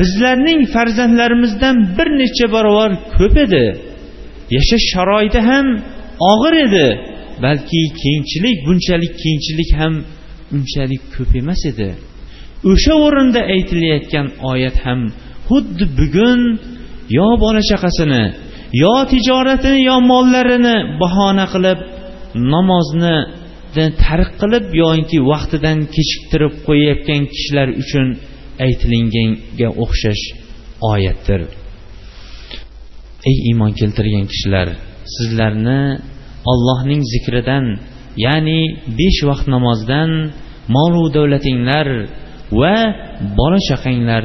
bizlarning 0.00 0.60
farzandlarimizdan 0.74 1.76
bir 1.96 2.08
necha 2.20 2.46
barobar 2.54 2.90
ko'p 3.16 3.36
edi. 3.44 3.64
Yashash 4.56 4.86
sharoiti 4.92 5.40
ham 5.48 5.66
og'ir 6.32 6.54
edi 6.66 6.86
balki 7.44 7.80
kengchilik 8.02 8.56
bunchalik 8.66 9.12
kengchilik 9.22 9.70
ham 9.80 9.94
unchalik 10.54 11.02
ko'p 11.14 11.30
emas 11.40 11.62
edi. 11.70 11.88
O'sha 12.70 12.94
o'rinda 13.04 13.40
aytilayotgan 13.54 14.26
oyat 14.50 14.76
ham 14.84 15.00
xuddi 15.48 15.84
bugun 15.98 16.40
yo 17.18 17.28
bola 17.42 17.60
chaqasini 17.70 18.24
yo 18.82 18.94
tijoratini 19.10 19.80
yo 19.90 19.96
mollarini 20.10 20.76
bahona 21.00 21.46
qilib 21.52 21.78
namozni 22.34 23.16
tark 24.04 24.30
qilib 24.40 24.66
yoinki 24.82 25.18
vaqtidan 25.32 25.78
kechiktirib 25.94 26.54
qo'yayotgan 26.66 27.22
kishilar 27.34 27.68
uchun 27.82 28.06
aytilinganga 28.66 29.68
o'xshash 29.84 30.24
oyatdir. 30.92 31.40
Ey 33.28 33.36
iymon 33.48 33.72
keltirgan 33.80 34.26
kishilar 34.32 34.68
sizlarni 35.16 35.82
ollohning 36.52 37.02
zikridan 37.12 37.64
ya'ni 38.26 38.60
besh 38.98 39.20
vaqt 39.28 39.46
namozdan 39.54 40.10
molu 40.76 41.04
davlatinglar 41.16 41.88
va 42.60 42.76
bola 43.38 43.60
chaqanglar 43.68 44.24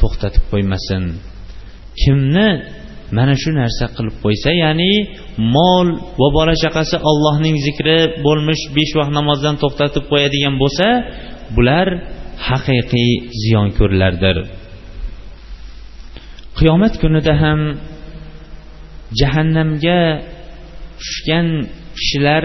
to'xtatib 0.00 0.44
qo'ymasin. 0.52 1.02
Kimni 2.02 2.48
mana 3.16 3.34
shu 3.42 3.50
narsa 3.60 3.84
qilib 3.96 4.16
qo'ysa 4.24 4.50
ya'ni 4.62 4.92
mol 5.56 5.88
va 6.20 6.28
bola 6.36 6.54
chaqasi 6.62 6.96
allohning 7.10 7.56
zikri 7.66 7.98
bo'lmish 8.26 8.62
besh 8.76 8.92
vaqt 8.98 9.12
namozdan 9.18 9.54
to'xtatib 9.62 10.04
qo'yadigan 10.12 10.54
bo'lsa 10.62 10.86
bular 11.56 11.86
haqiqiy 12.48 13.12
ziyonko'rlardir. 13.42 14.36
Qiyomat 16.58 16.94
kunida 17.02 17.34
ham 17.42 17.60
jahannamga 19.20 20.00
tushgan 21.00 21.48
kishilar 21.96 22.44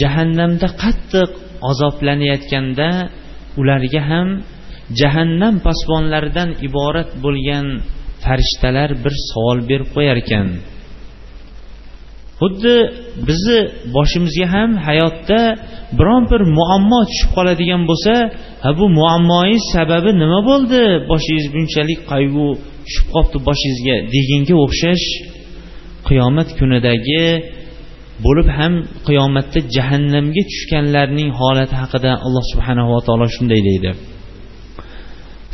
jahannamda 0.00 0.68
qattiq 0.82 1.30
azoblanayotganda 1.70 2.88
ularga 3.60 4.02
ham 4.10 4.28
jahannam 5.00 5.54
posbonlaridan 5.66 6.50
iborat 6.68 7.10
bo'lgan 7.24 7.66
farishtalar 8.26 8.90
bir 9.04 9.14
savol 9.30 9.58
berib 9.70 9.88
qo'yar 9.96 10.16
ekan 10.24 10.48
xuddi 12.40 12.74
bizni 13.28 13.58
boshimizga 13.96 14.46
ham 14.54 14.70
hayotda 14.86 15.40
biron 15.98 16.22
bir 16.30 16.40
muammo 16.58 17.00
tushib 17.10 17.30
qoladigan 17.36 17.82
bo'lsa 17.90 18.14
ha 18.64 18.70
bu 18.78 18.84
muammoingiz 18.98 19.64
sababi 19.74 20.10
nima 20.22 20.40
bo'ldi? 20.50 20.80
Boshingiz 21.10 21.46
bunchalik 21.54 22.00
qayg'u 22.12 22.46
tushib 22.86 23.06
qolibdi 23.14 23.38
boshingizga 23.48 23.96
deganga 24.14 24.54
o'xshash 24.64 25.06
qiyomat 26.08 26.48
kunidagi 26.58 27.24
bo'lib 28.24 28.48
ham 28.58 28.72
qiyomatda 29.08 29.58
jahannamga 29.76 30.42
tushganlarning 30.50 31.30
holati 31.40 31.74
haqida 31.82 32.10
alloh 32.26 32.44
subhanava 32.52 32.98
taolo 33.06 33.26
shunday 33.36 33.60
deydi. 33.68 33.90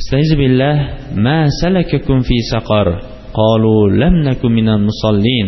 استعيذ 0.01 0.35
بالله 0.37 0.75
ما 1.15 1.45
سلككم 1.61 2.19
في 2.19 2.35
سقر 2.53 2.87
قالوا 3.33 3.89
لم 3.89 4.13
نكن 4.29 4.51
من 4.51 4.69
المصلين 4.69 5.47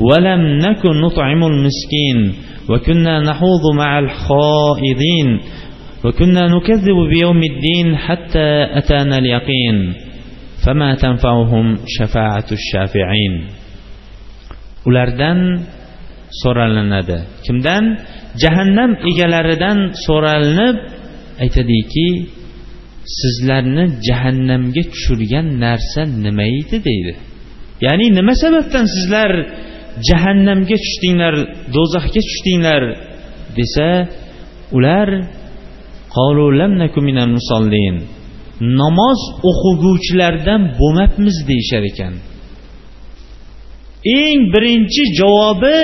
ولم 0.00 0.40
نكن 0.58 1.00
نطعم 1.00 1.44
المسكين 1.44 2.18
وكنا 2.70 3.20
نحوض 3.20 3.64
مع 3.78 3.98
الخائضين 3.98 5.28
وكنا 6.04 6.48
نكذب 6.48 6.98
بيوم 7.14 7.40
الدين 7.42 7.96
حتى 7.96 8.48
أتانا 8.78 9.18
اليقين 9.18 9.94
فما 10.66 10.94
تنفعهم 10.94 11.76
شفاعة 11.86 12.46
الشافعين 12.52 13.34
ulardan 14.86 15.66
so'ralinadi 16.42 17.18
kimdan 17.42 17.84
jahannam 18.42 18.90
egalaridan 19.10 19.78
so'ralinib 20.06 20.76
aytadiki 21.42 22.08
sizlarni 23.19 23.85
jahannamga 24.07 24.83
tushirgan 24.91 25.47
narsa 25.63 26.01
nima 26.25 26.45
edi 26.59 26.77
deydi. 26.87 27.13
Ya'ni 27.85 28.07
nima 28.17 28.33
sababdan 28.43 28.85
sizlar 28.95 29.31
jahannamga 30.09 30.77
tushdinglar 30.83 31.35
do'zaxga 31.75 32.21
tushdinglar 32.29 32.83
desa 33.57 33.89
ular 34.77 35.07
namoz 38.81 39.19
o'qiguvchilardan 39.49 40.61
bo'lmabmiz 40.79 41.37
deyishar 41.49 41.83
ekan. 41.91 42.13
Eng 44.19 44.41
birinchi 44.53 45.03
javobi 45.19 45.77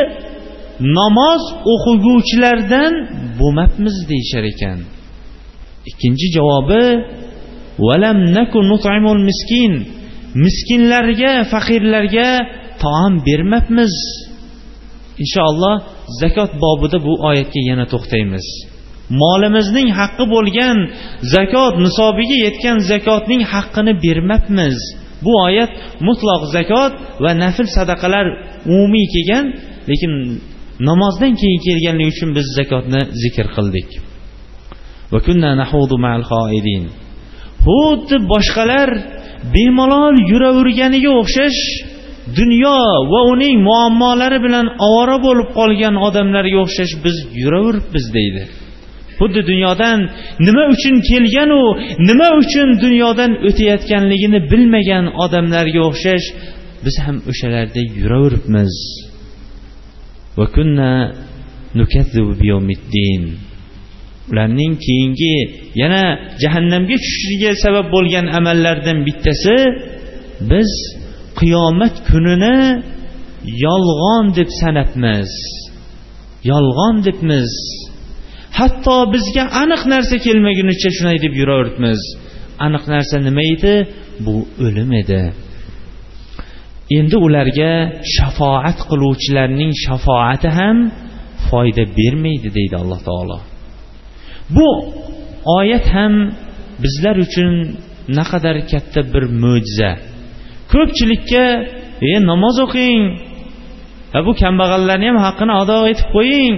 namoz 0.99 1.43
o'qiguvchilardan 1.73 2.93
bo'lmabmiz 3.39 3.95
deyishar 4.09 4.45
ekan. 4.53 4.77
Ikkinchi 5.89 6.27
javobi 6.35 6.83
valam 7.87 8.17
naku 8.37 8.59
nut'imul 8.71 9.21
miskin. 9.29 9.73
Miskinlarga 10.43 11.33
faqirlarga 11.51 12.29
taom 12.83 13.13
bermabmiz. 13.27 13.93
Inshaalloh 15.23 15.75
zakot 16.21 16.51
bobida 16.63 16.97
bu 17.07 17.13
oyatga 17.29 17.61
yana 17.69 17.85
to'xtaymiz. 17.93 18.45
Molimizning 19.21 19.89
haqqi 19.99 20.25
bo'lgan 20.35 20.77
zakot 21.35 21.73
nisobiga 21.85 22.37
yetgan 22.45 22.77
zakotning 22.91 23.41
haqqini 23.53 23.93
bermabmiz. 24.05 24.77
Bu 25.25 25.31
oyat 25.47 25.71
mutloq 26.07 26.41
zakot 26.55 26.93
va 27.23 27.31
nafl 27.43 27.67
sadaqalar 27.77 28.25
umumiy 28.73 29.05
kelgan 29.13 29.45
lekin 29.89 30.11
namozdan 30.89 31.33
keyin 31.41 31.59
kelganligi 31.67 32.09
uchun 32.15 32.29
biz 32.37 32.47
zakotni 32.57 33.01
zikr 33.23 33.47
qildik. 33.55 33.89
Xuddi 37.65 38.17
boshqalar 38.31 38.89
bemalol 39.55 40.15
yuraverganiga 40.31 41.11
o'xshash 41.21 41.59
dunyo 42.39 42.79
va 43.11 43.21
uning 43.33 43.57
muammolari 43.67 44.39
bilan 44.45 44.67
ovora 44.87 45.17
bo'lib 45.25 45.49
qolgan 45.57 45.95
odamlarga 46.07 46.57
o'xshash 46.65 46.93
biz 47.05 47.17
yuraveribmiz 47.41 48.05
deydi. 48.17 48.43
Xuddi 49.19 49.41
dunyodan 49.49 49.99
nima 50.47 50.63
uchun 50.73 50.95
kelganu 51.09 51.61
nima 52.09 52.29
uchun 52.41 52.69
dunyodan 52.83 53.31
o'tayotganligini 53.47 54.39
bilmagan 54.51 55.05
odamlarga 55.23 55.81
o'xshash 55.89 56.25
biz 56.85 56.95
ham 57.05 57.17
o'shalarda 57.31 57.81
yuraveribmiz. 58.01 58.73
Ularning 64.31 64.73
keyingi 64.85 65.35
yana 65.81 66.03
jahannamga 66.43 66.95
tushishiga 67.03 67.51
sabab 67.63 67.87
bo'lgan 67.95 68.25
amallardan 68.39 68.97
bittasi 69.07 69.57
biz 70.51 70.71
qiyomat 71.39 71.95
kunini 72.09 72.57
yolg'on 73.65 74.25
deb 74.37 74.49
sanabmiz 74.61 75.31
yolg'on 76.51 76.95
debmiz. 77.07 77.53
Hatto 78.57 78.97
bizga 79.13 79.43
aniq 79.61 79.81
narsa 79.93 80.15
kelmagunicha 80.25 80.89
shunday 80.97 81.17
deb 81.25 81.33
yuraveribmiz. 81.41 82.01
Aniq 82.65 82.83
narsa 82.93 83.15
nima 83.27 83.43
edi? 83.53 83.73
Bu 84.25 84.33
o'lim 84.65 84.91
edi. 85.01 85.21
Endi 86.97 87.17
ularga 87.27 87.71
shafoat 88.15 88.79
qiluvchilarning 88.89 89.71
shafoati 89.85 90.49
ham 90.59 90.77
foyda 91.47 91.83
bermaydi 91.97 92.49
deydi 92.57 92.75
alloh 92.81 92.99
taolo. 93.09 93.37
Bu 94.55 94.69
oyat 95.57 95.85
ham 95.95 96.13
bizlar 96.83 97.15
uchun 97.25 97.53
naqadar 98.17 98.57
katta 98.71 99.01
bir 99.13 99.23
mo'jiza. 99.43 99.91
Ko'pchilikka 100.71 101.45
e 102.11 102.13
namoz 102.29 102.57
o'qing 102.65 103.01
va 104.13 104.19
bu 104.27 104.31
kambag'allarni 104.41 105.07
ham 105.09 105.19
haqqini 105.27 105.53
ado 105.61 105.79
etib 105.91 106.07
qo'ying. 106.15 106.55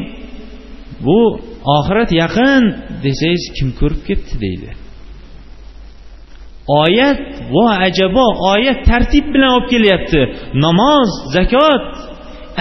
Bu 1.05 1.19
oxirat 1.77 2.09
yaqin 2.21 2.63
desangiz 3.05 3.45
kim 3.57 3.69
ko'rib 3.79 4.01
ketdi 4.07 4.35
deydi. 4.45 4.69
Oyat 6.83 7.19
vo 7.53 7.65
ajabo 7.87 8.25
oyat 8.53 8.79
tartib 8.89 9.25
bilan 9.33 9.51
olib 9.57 9.67
kelyapti. 9.73 10.21
Namoz 10.65 11.09
zakot 11.35 11.85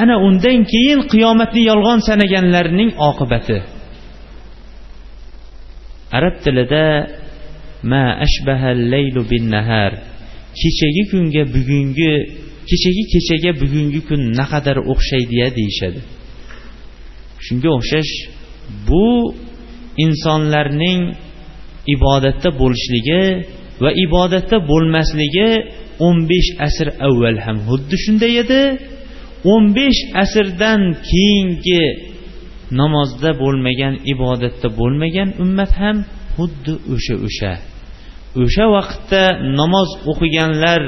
ana 0.02 0.16
undan 0.26 0.60
keyin 0.72 1.00
qiyomatni 1.12 1.62
yolg'on 1.70 2.00
sanaganlarning 2.08 2.90
oqibati. 3.08 3.58
Arab 6.16 6.34
tilida 6.44 6.86
ma 7.90 8.04
ashbahal 8.26 8.78
laylu 8.94 9.20
bin 9.30 9.44
nahar 9.54 9.92
kechagi 10.60 11.02
kunga 11.10 11.42
bugungi 11.54 12.12
kechagi 12.68 13.02
kechaga 13.12 13.50
bugungi 13.60 14.00
kun 14.08 14.20
naqadar 14.40 14.76
o'xshaydiya 14.92 15.46
deyishadi. 15.56 16.00
Shunga 17.46 17.70
o'xshash 17.78 18.12
bu 18.88 19.08
insonlarning 20.04 21.00
ibodatda 21.94 22.48
bo'lishligi 22.60 23.22
va 23.82 23.90
ibodatda 24.04 24.56
bo'lmasligi 24.70 25.50
o'n 26.06 26.16
besh 26.30 26.50
asr 26.66 26.88
avval 27.06 27.38
ham 27.44 27.58
xuddi 27.68 27.96
shunday 28.04 28.34
edi. 28.42 28.62
o'n 29.52 29.64
besh 29.76 30.00
asrdan 30.22 30.82
keyingi 31.10 31.84
namozda 32.80 33.30
bo'lmagan 33.42 33.94
ibodatda 34.12 34.68
bo'lmagan 34.80 35.28
ummat 35.44 35.72
ham 35.82 35.96
xuddi 36.36 36.74
o'sha 36.94 37.16
o'sha. 37.26 37.52
O'sha 38.42 38.64
vaqtda 38.76 39.22
namoz 39.60 39.90
o'qiganlar 40.10 40.80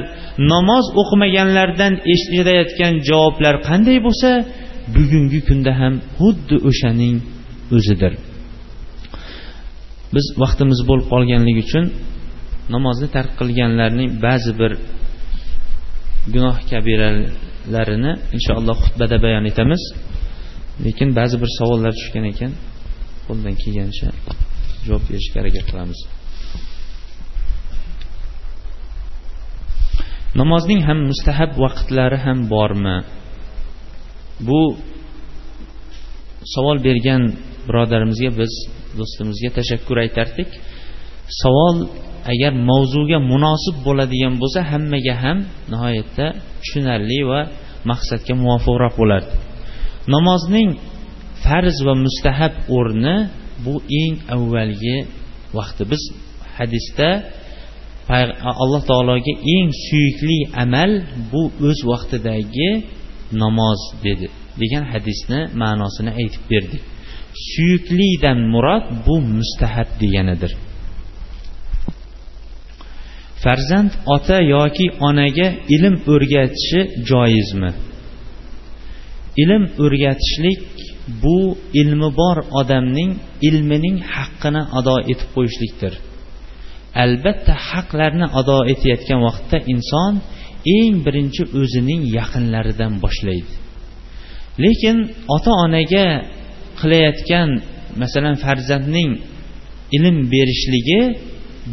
namoz 0.52 0.86
o'qimaganlardan 1.00 1.92
eshitilayotgan 2.12 2.94
javoblar 3.08 3.54
qanday 3.68 3.98
bo'lsa 4.06 4.30
bugungi 4.96 5.40
kunda 5.48 5.72
ham 5.80 5.94
xuddi 6.18 6.56
o'shaning 6.68 7.16
o'zidir. 7.76 8.12
Biz 10.14 10.26
vaqtimiz 10.42 10.80
bo'lib 10.88 11.06
qolganligi 11.12 11.62
uchun 11.66 11.84
namozni 12.74 13.08
tark 13.16 13.30
qilganlarning 13.40 14.08
ba'zi 14.26 14.52
bir 14.60 14.72
gunoh 16.34 16.56
kabiralarini 16.70 18.12
inshaalloh 18.36 18.76
xutbada 18.84 19.16
bayon 19.24 19.44
etamiz. 19.52 19.82
Lekin 20.84 21.08
ba'zi 21.18 21.36
bir 21.42 21.50
savollar 21.58 21.92
tushgan 22.00 22.24
ekan 22.32 22.52
qo'ldan 23.26 23.54
kelgancha 23.62 24.08
javob 24.86 25.02
berishga 25.08 25.36
harakat 25.40 25.64
qilamiz. 25.70 26.00
Namozning 30.40 30.80
ham 30.88 30.98
mustahab 31.10 31.52
vaqtlari 31.64 32.18
ham 32.24 32.38
bormi? 32.52 32.98
Bu 34.48 34.60
savol 36.54 36.78
bergan 36.86 37.22
birodarimizga 37.66 38.30
biz 38.40 38.52
do'stimizga 38.98 39.50
tashakkur 39.58 39.96
aytardik. 40.04 40.50
Savol 41.42 41.76
agar 42.32 42.52
mavzuga 42.70 43.18
munosib 43.32 43.76
bo'ladigan 43.86 44.34
bo'lsa 44.42 44.60
hammaga 44.70 45.14
ham 45.22 45.38
nihoyatda 45.72 46.26
tushunarli 46.62 47.20
va 47.30 47.40
maqsadga 47.90 48.34
muvofiqroq 48.42 48.94
bo'lardi. 49.00 49.34
Namozning 50.14 50.70
farz 51.44 51.76
va 51.86 51.94
mustahab 52.04 52.54
o'rni 52.78 53.16
bu 53.64 53.74
eng 54.02 54.14
avvalgi 54.34 54.96
vaqti. 55.58 55.82
Biz 55.92 56.02
hadisda 56.56 57.08
alloh 58.62 58.82
taologa 58.90 59.34
eng 59.56 59.68
suyukli 59.86 60.38
amal 60.62 60.92
bu 61.32 61.42
o'z 61.68 61.78
vaqtidagi 61.90 62.70
namoz 63.42 63.80
dedi 64.06 64.26
degan 64.60 64.84
hadisni 64.92 65.40
ma'nosini 65.62 66.10
aytib 66.20 66.44
berdik 66.52 66.82
suyuklidan 67.50 68.38
murod 68.52 68.84
bu 69.06 69.14
mustahab 69.20 69.88
deganidir. 70.00 70.52
Farzand 73.42 73.92
ota 74.14 74.38
yoki 74.54 74.86
onaga 75.08 75.48
ilm 75.74 75.94
o'rgatishi 76.12 76.80
joizmi? 77.10 77.70
Ilm 79.42 79.62
o'rgatishlik 79.84 80.60
bu 81.22 81.38
ilmi 81.80 82.08
bor 82.20 82.36
odamning 82.60 83.10
ilmining 83.48 83.96
haqqini 84.14 84.62
ado 84.78 84.96
etib 85.12 85.28
qo'yishlikdir. 85.36 85.92
Albatta 87.04 87.54
haqlarni 87.70 88.26
ado 88.40 88.58
etayotgan 88.72 89.20
vaqtda 89.26 89.58
inson 89.74 90.12
eng 90.78 90.94
birinchi 91.06 91.42
o'zining 91.60 92.02
yaqinlaridan 92.18 92.92
boshlaydi. 93.04 93.52
Lekin 94.64 94.96
ota 95.36 95.52
onaga 95.64 96.06
qilayotgan 96.80 97.48
masalan 98.02 98.36
farzandning 98.44 99.10
ilm 99.96 100.16
berishligi 100.32 101.00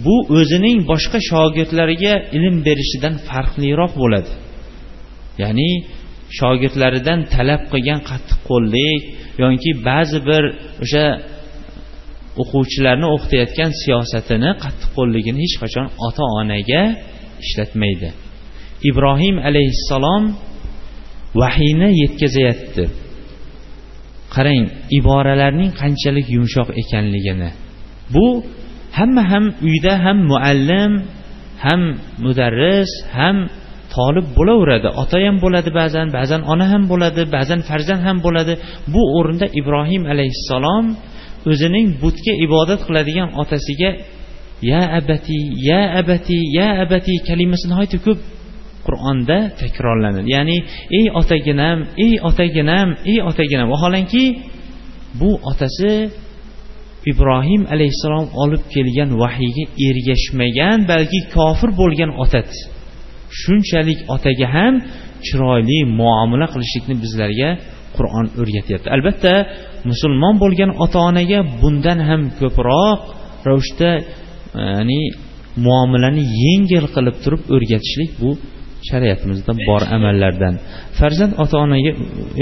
bu 0.05 0.15
o'zining 0.37 0.77
boshqa 0.91 1.19
shogirdlariga 1.29 2.13
ilm 2.37 2.55
berishidan 2.67 3.15
farqliroq 3.29 3.93
bo'ladi. 4.01 4.31
Ya'ni 5.41 5.69
shogirdlaridan 6.37 7.19
talab 7.33 7.61
qilgan 7.71 7.99
qattiqqo'llik 8.09 9.01
yoki 9.43 9.71
ba'zi 9.87 10.19
bir 10.29 10.43
o'sha 10.83 11.05
o'quvchilarni 12.41 13.07
o'qitayotgan 13.15 13.71
siyosatini 13.81 14.51
qattiqqo'lligini 14.63 15.39
hech 15.45 15.55
qachon 15.63 15.87
ota 16.07 16.23
onaga 16.39 16.83
ishlatmaydi. 17.43 18.09
Ibrohim 18.89 19.35
alayhissalom 19.49 20.23
vahiyni 21.41 21.89
yetkazayapti. 22.01 22.83
Qarang 24.35 24.63
iboralarning 24.99 25.71
qanchalik 25.81 26.27
yumshoq 26.35 26.69
ekanligini. 26.81 27.49
Bu 28.13 28.25
hamma 28.97 29.23
ham 29.31 29.45
uyda 29.67 29.93
ham 30.05 30.17
muallim 30.31 30.91
ham 31.65 31.81
mudarris 32.23 32.91
ham 33.17 33.37
tolib 33.97 34.27
bo'laveradi. 34.37 34.87
Ota 35.01 35.17
ham 35.25 35.35
bo'ladi 35.43 35.69
ba'zan 35.81 36.07
ba'zan 36.17 36.41
ona 36.53 36.65
ham 36.71 36.83
bo'ladi 36.91 37.21
ba'zan 37.35 37.59
farzand 37.69 38.01
ham 38.07 38.17
bo'ladi. 38.25 38.53
Bu 38.93 39.01
o'rinda 39.17 39.45
ibrohim 39.59 40.03
alayhissalom 40.13 40.85
o'zining 41.51 41.87
butga 42.03 42.33
ibodat 42.45 42.79
qiladigan 42.87 43.29
otasiga 43.41 43.91
ya 44.71 44.81
abati 44.99 45.37
ya 45.69 45.81
abati 46.01 46.37
ya 46.57 46.67
abati 46.83 47.13
kalimasi 47.27 47.65
nihoyatda 47.71 47.99
ko'p 48.05 48.19
qur'onda 48.87 49.37
takrorlanadi. 49.61 50.27
Ya'ni 50.35 50.57
ey 50.99 51.05
otaginam 51.19 51.77
ey 52.05 52.13
otaginam 52.29 52.87
ey 53.11 53.19
otaginam! 53.29 53.67
Vaholanki 53.73 54.23
bu 55.19 55.29
otasi 55.49 55.91
ibrohim 57.11 57.61
alayhissalom 57.73 58.27
olib 58.43 58.63
kelgan 58.73 59.09
vahiyga 59.21 59.63
ergashmagan 59.87 60.77
balki 60.91 61.19
kofir 61.35 61.69
bo'lgan 61.81 62.11
otasi 62.23 62.61
shunchalik 63.41 63.99
otaga 64.15 64.47
ham 64.55 64.73
chiroyli 65.25 65.79
muomala 65.99 66.45
qilishlikni 66.53 66.95
bizlarga 67.03 67.49
qur'on 67.97 68.25
o'rgatyapti. 68.41 68.87
Albatta 68.95 69.33
musulmon 69.89 70.35
bo'lgan 70.43 70.71
ota 70.83 70.99
onaga 71.09 71.39
bundan 71.61 71.99
ham 72.09 72.21
ko'proq 72.39 72.99
ravishda 73.47 73.91
ya'ni 74.77 75.01
muomalani 75.67 76.23
yengil 76.43 76.85
qilib 76.95 77.15
turib 77.23 77.41
o'rgatishlik 77.55 78.11
bu 78.21 78.29
shariatimizda 78.89 79.51
bor 79.67 79.81
amallardan. 79.97 80.53
Farzand 80.97 81.33
ota 81.43 81.57
onaga 81.65 81.91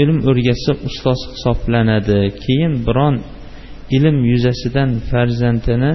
ilm 0.02 0.18
o'rgatsa 0.30 0.72
ustoz 0.88 1.20
hisoblanadi 1.34 2.18
keyin 2.44 2.72
biron 2.86 3.14
ilm 3.96 4.16
yuzasidan 4.32 4.90
farzandini 5.10 5.92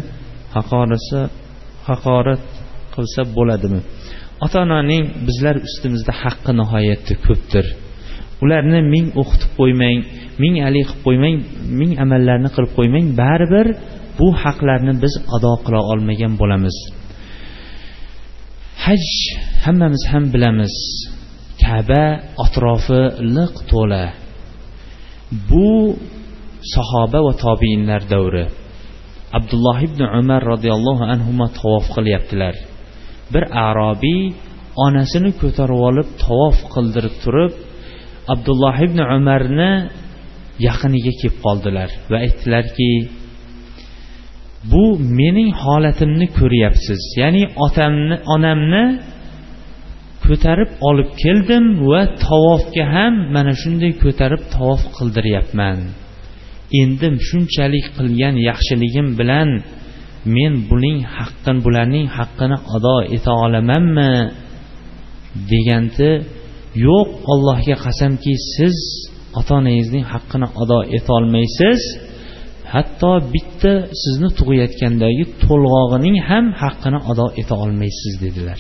haqorasa 0.56 1.20
haqorat 1.90 2.44
qilsa 2.96 3.22
bo'ladimi 3.38 3.80
ota 4.46 4.58
onaning 4.66 5.04
bizlar 5.28 5.56
ustimizda 5.68 6.14
haqqi 6.22 6.52
nihoyatda 6.60 7.14
ko'pdir. 7.26 7.66
Ularni 8.44 8.80
ming 8.94 9.08
o'qitib 9.22 9.52
qo'ymang 9.60 10.00
ming 10.42 10.56
haligi 10.66 10.86
qilib 10.90 11.04
qo'ymang 11.08 11.36
ming 11.80 11.92
amallarni 12.04 12.50
qilib 12.56 12.72
qo'ymang 12.78 13.06
baribir 13.22 13.68
bu 14.18 14.28
haqlarni 14.44 14.94
biz 15.04 15.14
ado 15.36 15.54
qila 15.66 15.80
olmagan 15.92 16.34
bo'lamiz. 16.42 16.78
Haj 18.86 19.04
hammamiz 19.66 20.04
ham 20.12 20.24
bilamiz 20.34 20.76
kaba 21.64 22.04
atrofi 22.46 23.02
liq 23.36 23.54
to'la. 23.72 24.06
Bu 25.50 25.70
sahoba 26.74 27.20
va 27.28 27.34
tobiinlar 27.46 28.02
davri. 28.14 28.46
Abdulloh 29.38 29.78
ibn 29.88 30.02
umar 30.20 30.42
roziyallohu 30.54 31.04
anhu 31.14 31.32
tavof 31.58 31.86
qilyaptilar. 31.96 32.56
Bir 33.34 33.44
arobiy 33.68 34.22
onasini 34.86 35.32
ko'tarib 35.42 35.80
olib 35.90 36.08
tavof 36.24 36.58
qildirib 36.74 37.16
turib 37.24 37.54
abdulloh 38.34 38.76
ibn 38.88 39.00
umarni 39.18 39.72
yaqiniga 40.68 41.12
kelib 41.20 41.38
qoldilar 41.46 41.90
va 42.12 42.18
aytdilarki 42.26 42.92
bu 44.72 44.84
mening 45.20 45.50
holatimni 45.64 46.28
ko'ryapsiz. 46.40 47.02
Ya'ni 47.22 47.44
otamni 47.66 48.18
onamni 48.36 48.86
ko'tarib 50.26 50.72
olib 50.90 51.10
keldim 51.24 51.66
va 51.90 52.02
tavofga 52.26 52.86
ham 52.96 53.14
mana 53.36 53.54
shunday 53.62 53.92
ko'tarib 54.04 54.42
tavof 54.56 54.82
qildiryapman. 54.98 55.78
Endi 56.82 57.08
shunchalik 57.28 57.86
qilgan 57.98 58.36
yaxshiligim 58.50 59.08
bilan 59.20 59.50
men 60.36 60.54
buning 60.70 60.98
haqqini 61.18 61.60
bularning 61.66 62.08
haqqini 62.18 62.58
ado 62.76 62.98
eta 63.16 63.32
olamanmi? 63.46 64.14
deganda 65.52 66.12
yo'q 66.88 67.10
allohga 67.34 67.76
qasamki 67.86 68.34
siz 68.54 68.78
ota 69.40 69.52
onangizning 69.60 70.06
haqqini 70.14 70.48
ado 70.62 70.80
etolmaysiz 70.98 71.82
hatto 72.74 73.12
bitta 73.34 73.74
sizni 74.02 74.30
tug'ayotgandagi 74.38 75.24
to'lg'og'ining 75.44 76.18
ham 76.30 76.46
haqqini 76.62 77.00
ado 77.12 77.26
eta 77.42 77.54
olmaysiz 77.64 78.14
dedilar. 78.26 78.60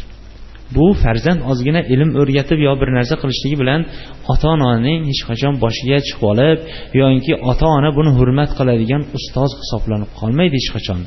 Bu 0.75 0.85
farzand 1.03 1.41
ozgina 1.51 1.81
ilm 1.93 2.09
o'rgatib 2.21 2.59
yo 2.67 2.73
bir 2.81 2.89
narsa 2.97 3.15
qilishligi 3.21 3.57
bilan 3.61 3.81
ota 4.31 4.47
onaning 4.55 5.01
hech 5.09 5.21
qachon 5.29 5.53
boshiga 5.63 5.97
chiqib 6.07 6.23
olib 6.31 6.59
yoki 7.01 7.33
ota 7.51 7.67
ona 7.77 7.89
buni 7.97 8.11
hurmat 8.17 8.51
qiladigan 8.59 9.03
ustoz 9.17 9.51
hisoblanib 9.61 10.09
qolmaydi 10.19 10.55
hech 10.59 10.71
qachon. 10.75 10.99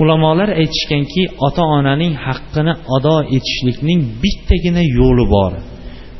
Ulamolar 0.00 0.48
aytishganki 0.60 1.22
ota 1.46 1.64
onaning 1.76 2.14
haqqini 2.26 2.74
ado 2.96 3.16
etishlikning 3.36 4.00
bittagina 4.22 4.82
yo'li 4.98 5.24
bor. 5.34 5.52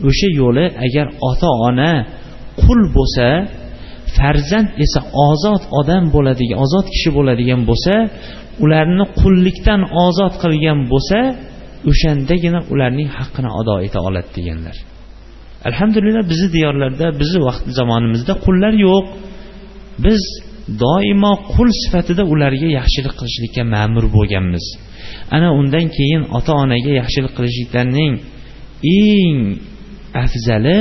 O'sha 0.08 0.28
yo'li 0.40 0.66
agar 0.86 1.06
ota 1.30 1.50
ona 1.68 1.92
qul 2.62 2.80
bo'lsa 2.96 3.26
farzand 4.16 4.68
esa 4.84 5.00
ozod 5.28 5.62
odam 5.80 6.04
bo'ladigan 6.14 6.58
ozod 6.64 6.86
kishi 6.94 7.10
bo'ladigan 7.16 7.60
bo'lsa 7.70 7.94
ularni 8.64 9.04
qullikdan 9.20 9.80
ozod 10.06 10.34
qilgan 10.42 10.78
bo'lsa 10.92 11.18
o'shandagina 11.90 12.60
ularning 12.72 13.08
haqqini 13.18 13.50
ado 13.60 13.74
eta 13.86 13.98
oladi 14.08 14.30
deganlar. 14.36 14.76
Alhamdulillah 15.68 16.22
bizni 16.32 16.48
diyorlarda 16.56 17.06
bizni 17.20 17.40
vaqt 17.48 17.64
zamonimizda 17.78 18.34
qullar 18.44 18.72
yo'q. 18.86 19.04
Biz 20.04 20.22
doimo 20.82 21.32
qul 21.52 21.68
sifatida 21.82 22.22
ularga 22.32 22.68
yaxshilik 22.78 23.14
qilishlikka 23.18 23.62
ma'mur 23.74 24.04
bo'lganmiz. 24.16 24.64
Ana 25.34 25.48
undan 25.60 25.86
keyin 25.96 26.22
ota 26.38 26.52
onaga 26.62 26.90
yaxshilik 27.00 27.32
qilishliklarning 27.38 28.12
eng 29.00 29.38
afzali 30.24 30.78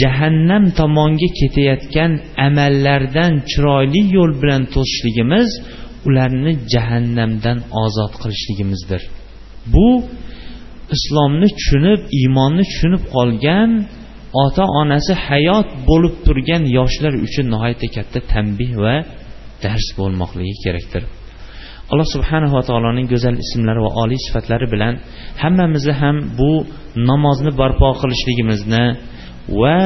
jahannam 0.00 0.64
tomonga 0.78 1.28
ketayotgan 1.38 2.12
amallardan 2.46 3.32
chiroyli 3.50 4.02
yo'l 4.16 4.32
bilan 4.42 4.62
to'sishligimiz 4.74 5.48
ularni 6.08 6.52
jahannamdan 6.72 7.58
ozod 7.84 8.12
qilishligimizdir. 8.22 9.02
Bu 9.74 9.88
islomni 10.96 11.48
tushunib 11.56 12.00
iymonni 12.20 12.64
tushunib 12.70 13.02
qolgan 13.14 13.70
ota 14.44 14.64
onasi 14.80 15.12
hayot 15.26 15.68
bo'lib 15.88 16.14
turgan 16.26 16.62
yoshlar 16.78 17.14
uchun 17.26 17.46
nihoyatda 17.52 17.88
katta 17.96 18.18
tanbeh 18.32 18.72
va 18.84 18.94
dars 19.62 19.86
bo'lmoqligi 19.98 20.56
kerakdir. 20.64 21.02
Alloh 21.92 22.08
subhanava 22.14 22.60
taoloning 22.68 23.06
go'zal 23.12 23.36
ismlari 23.44 23.80
va 23.86 23.90
oliy 24.02 24.20
sifatlari 24.26 24.66
bilan 24.74 24.94
hammamizni 25.42 25.94
ham 26.02 26.16
bu 26.38 26.52
namozni 27.10 27.52
barpo 27.60 27.88
qilishligimizni 28.00 28.84
va 29.60 29.78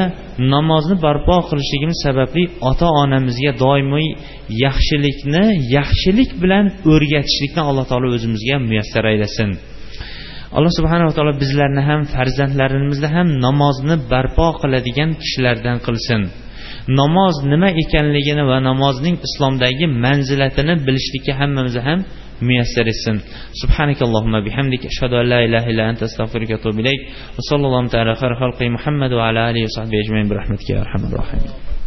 namozni 0.55 0.97
barpo 1.07 1.37
qilishligimiz 1.49 1.99
sababli 2.07 2.45
ota 2.71 2.89
onamizga 3.03 3.53
doimiy 3.65 4.09
yaxshilikni 4.65 5.45
yaxshilik 5.77 6.31
bilan 6.43 6.65
o'rgatishlikni 6.93 7.63
alloh 7.69 7.85
taolo 7.91 8.07
o'zimizga 8.17 8.57
muyassar 8.69 9.05
aylasin. 9.13 9.51
Alloh 10.57 10.73
subhanava 10.79 11.13
taolo 11.17 11.33
bizlarni 11.43 11.83
ham 11.89 12.01
farzandlarimizni 12.15 13.09
ham 13.15 13.29
namozni 13.47 13.97
barpo 14.13 14.47
qiladigan 14.61 15.11
kishilardan 15.23 15.79
qilsin. 15.87 16.23
Namoz 17.01 17.35
nima 17.53 17.69
ekanligini 17.83 18.45
va 18.51 18.57
namozning 18.69 19.17
islomdagi 19.29 19.87
manzilatini 20.05 20.75
bilishlikka 20.87 21.33
hammamizni 21.41 21.83
ham 21.89 21.99
muyassar 22.47 22.87
etsin. 22.93 23.17
Subhanakallohumma 23.61 24.41
bihamdik. 24.47 24.83
Ashhadu 24.93 25.15
an 25.23 25.27
la 25.33 25.41
ilaha 25.47 25.67
illa 25.73 25.85
anta 25.91 26.03
astag'firuka 26.09 26.53
va 26.55 26.59
atubu 26.61 26.79
ilayk. 26.83 27.01
Va 27.37 27.43
sallallohu 27.51 27.89
taala 27.95 28.13
xayr 28.21 28.33
xalqi 28.43 28.67
muhammad 28.77 29.11
va 29.19 29.23
ala 29.31 29.41
alihi 29.51 29.65
va 29.69 29.73
sahbihi 29.79 30.01
ajmain. 30.05 30.27
Bi 30.31 30.35
rahmatika 30.41 30.71
ya 30.75 30.81
arhamar 30.85 31.11
rohimin 31.21 31.80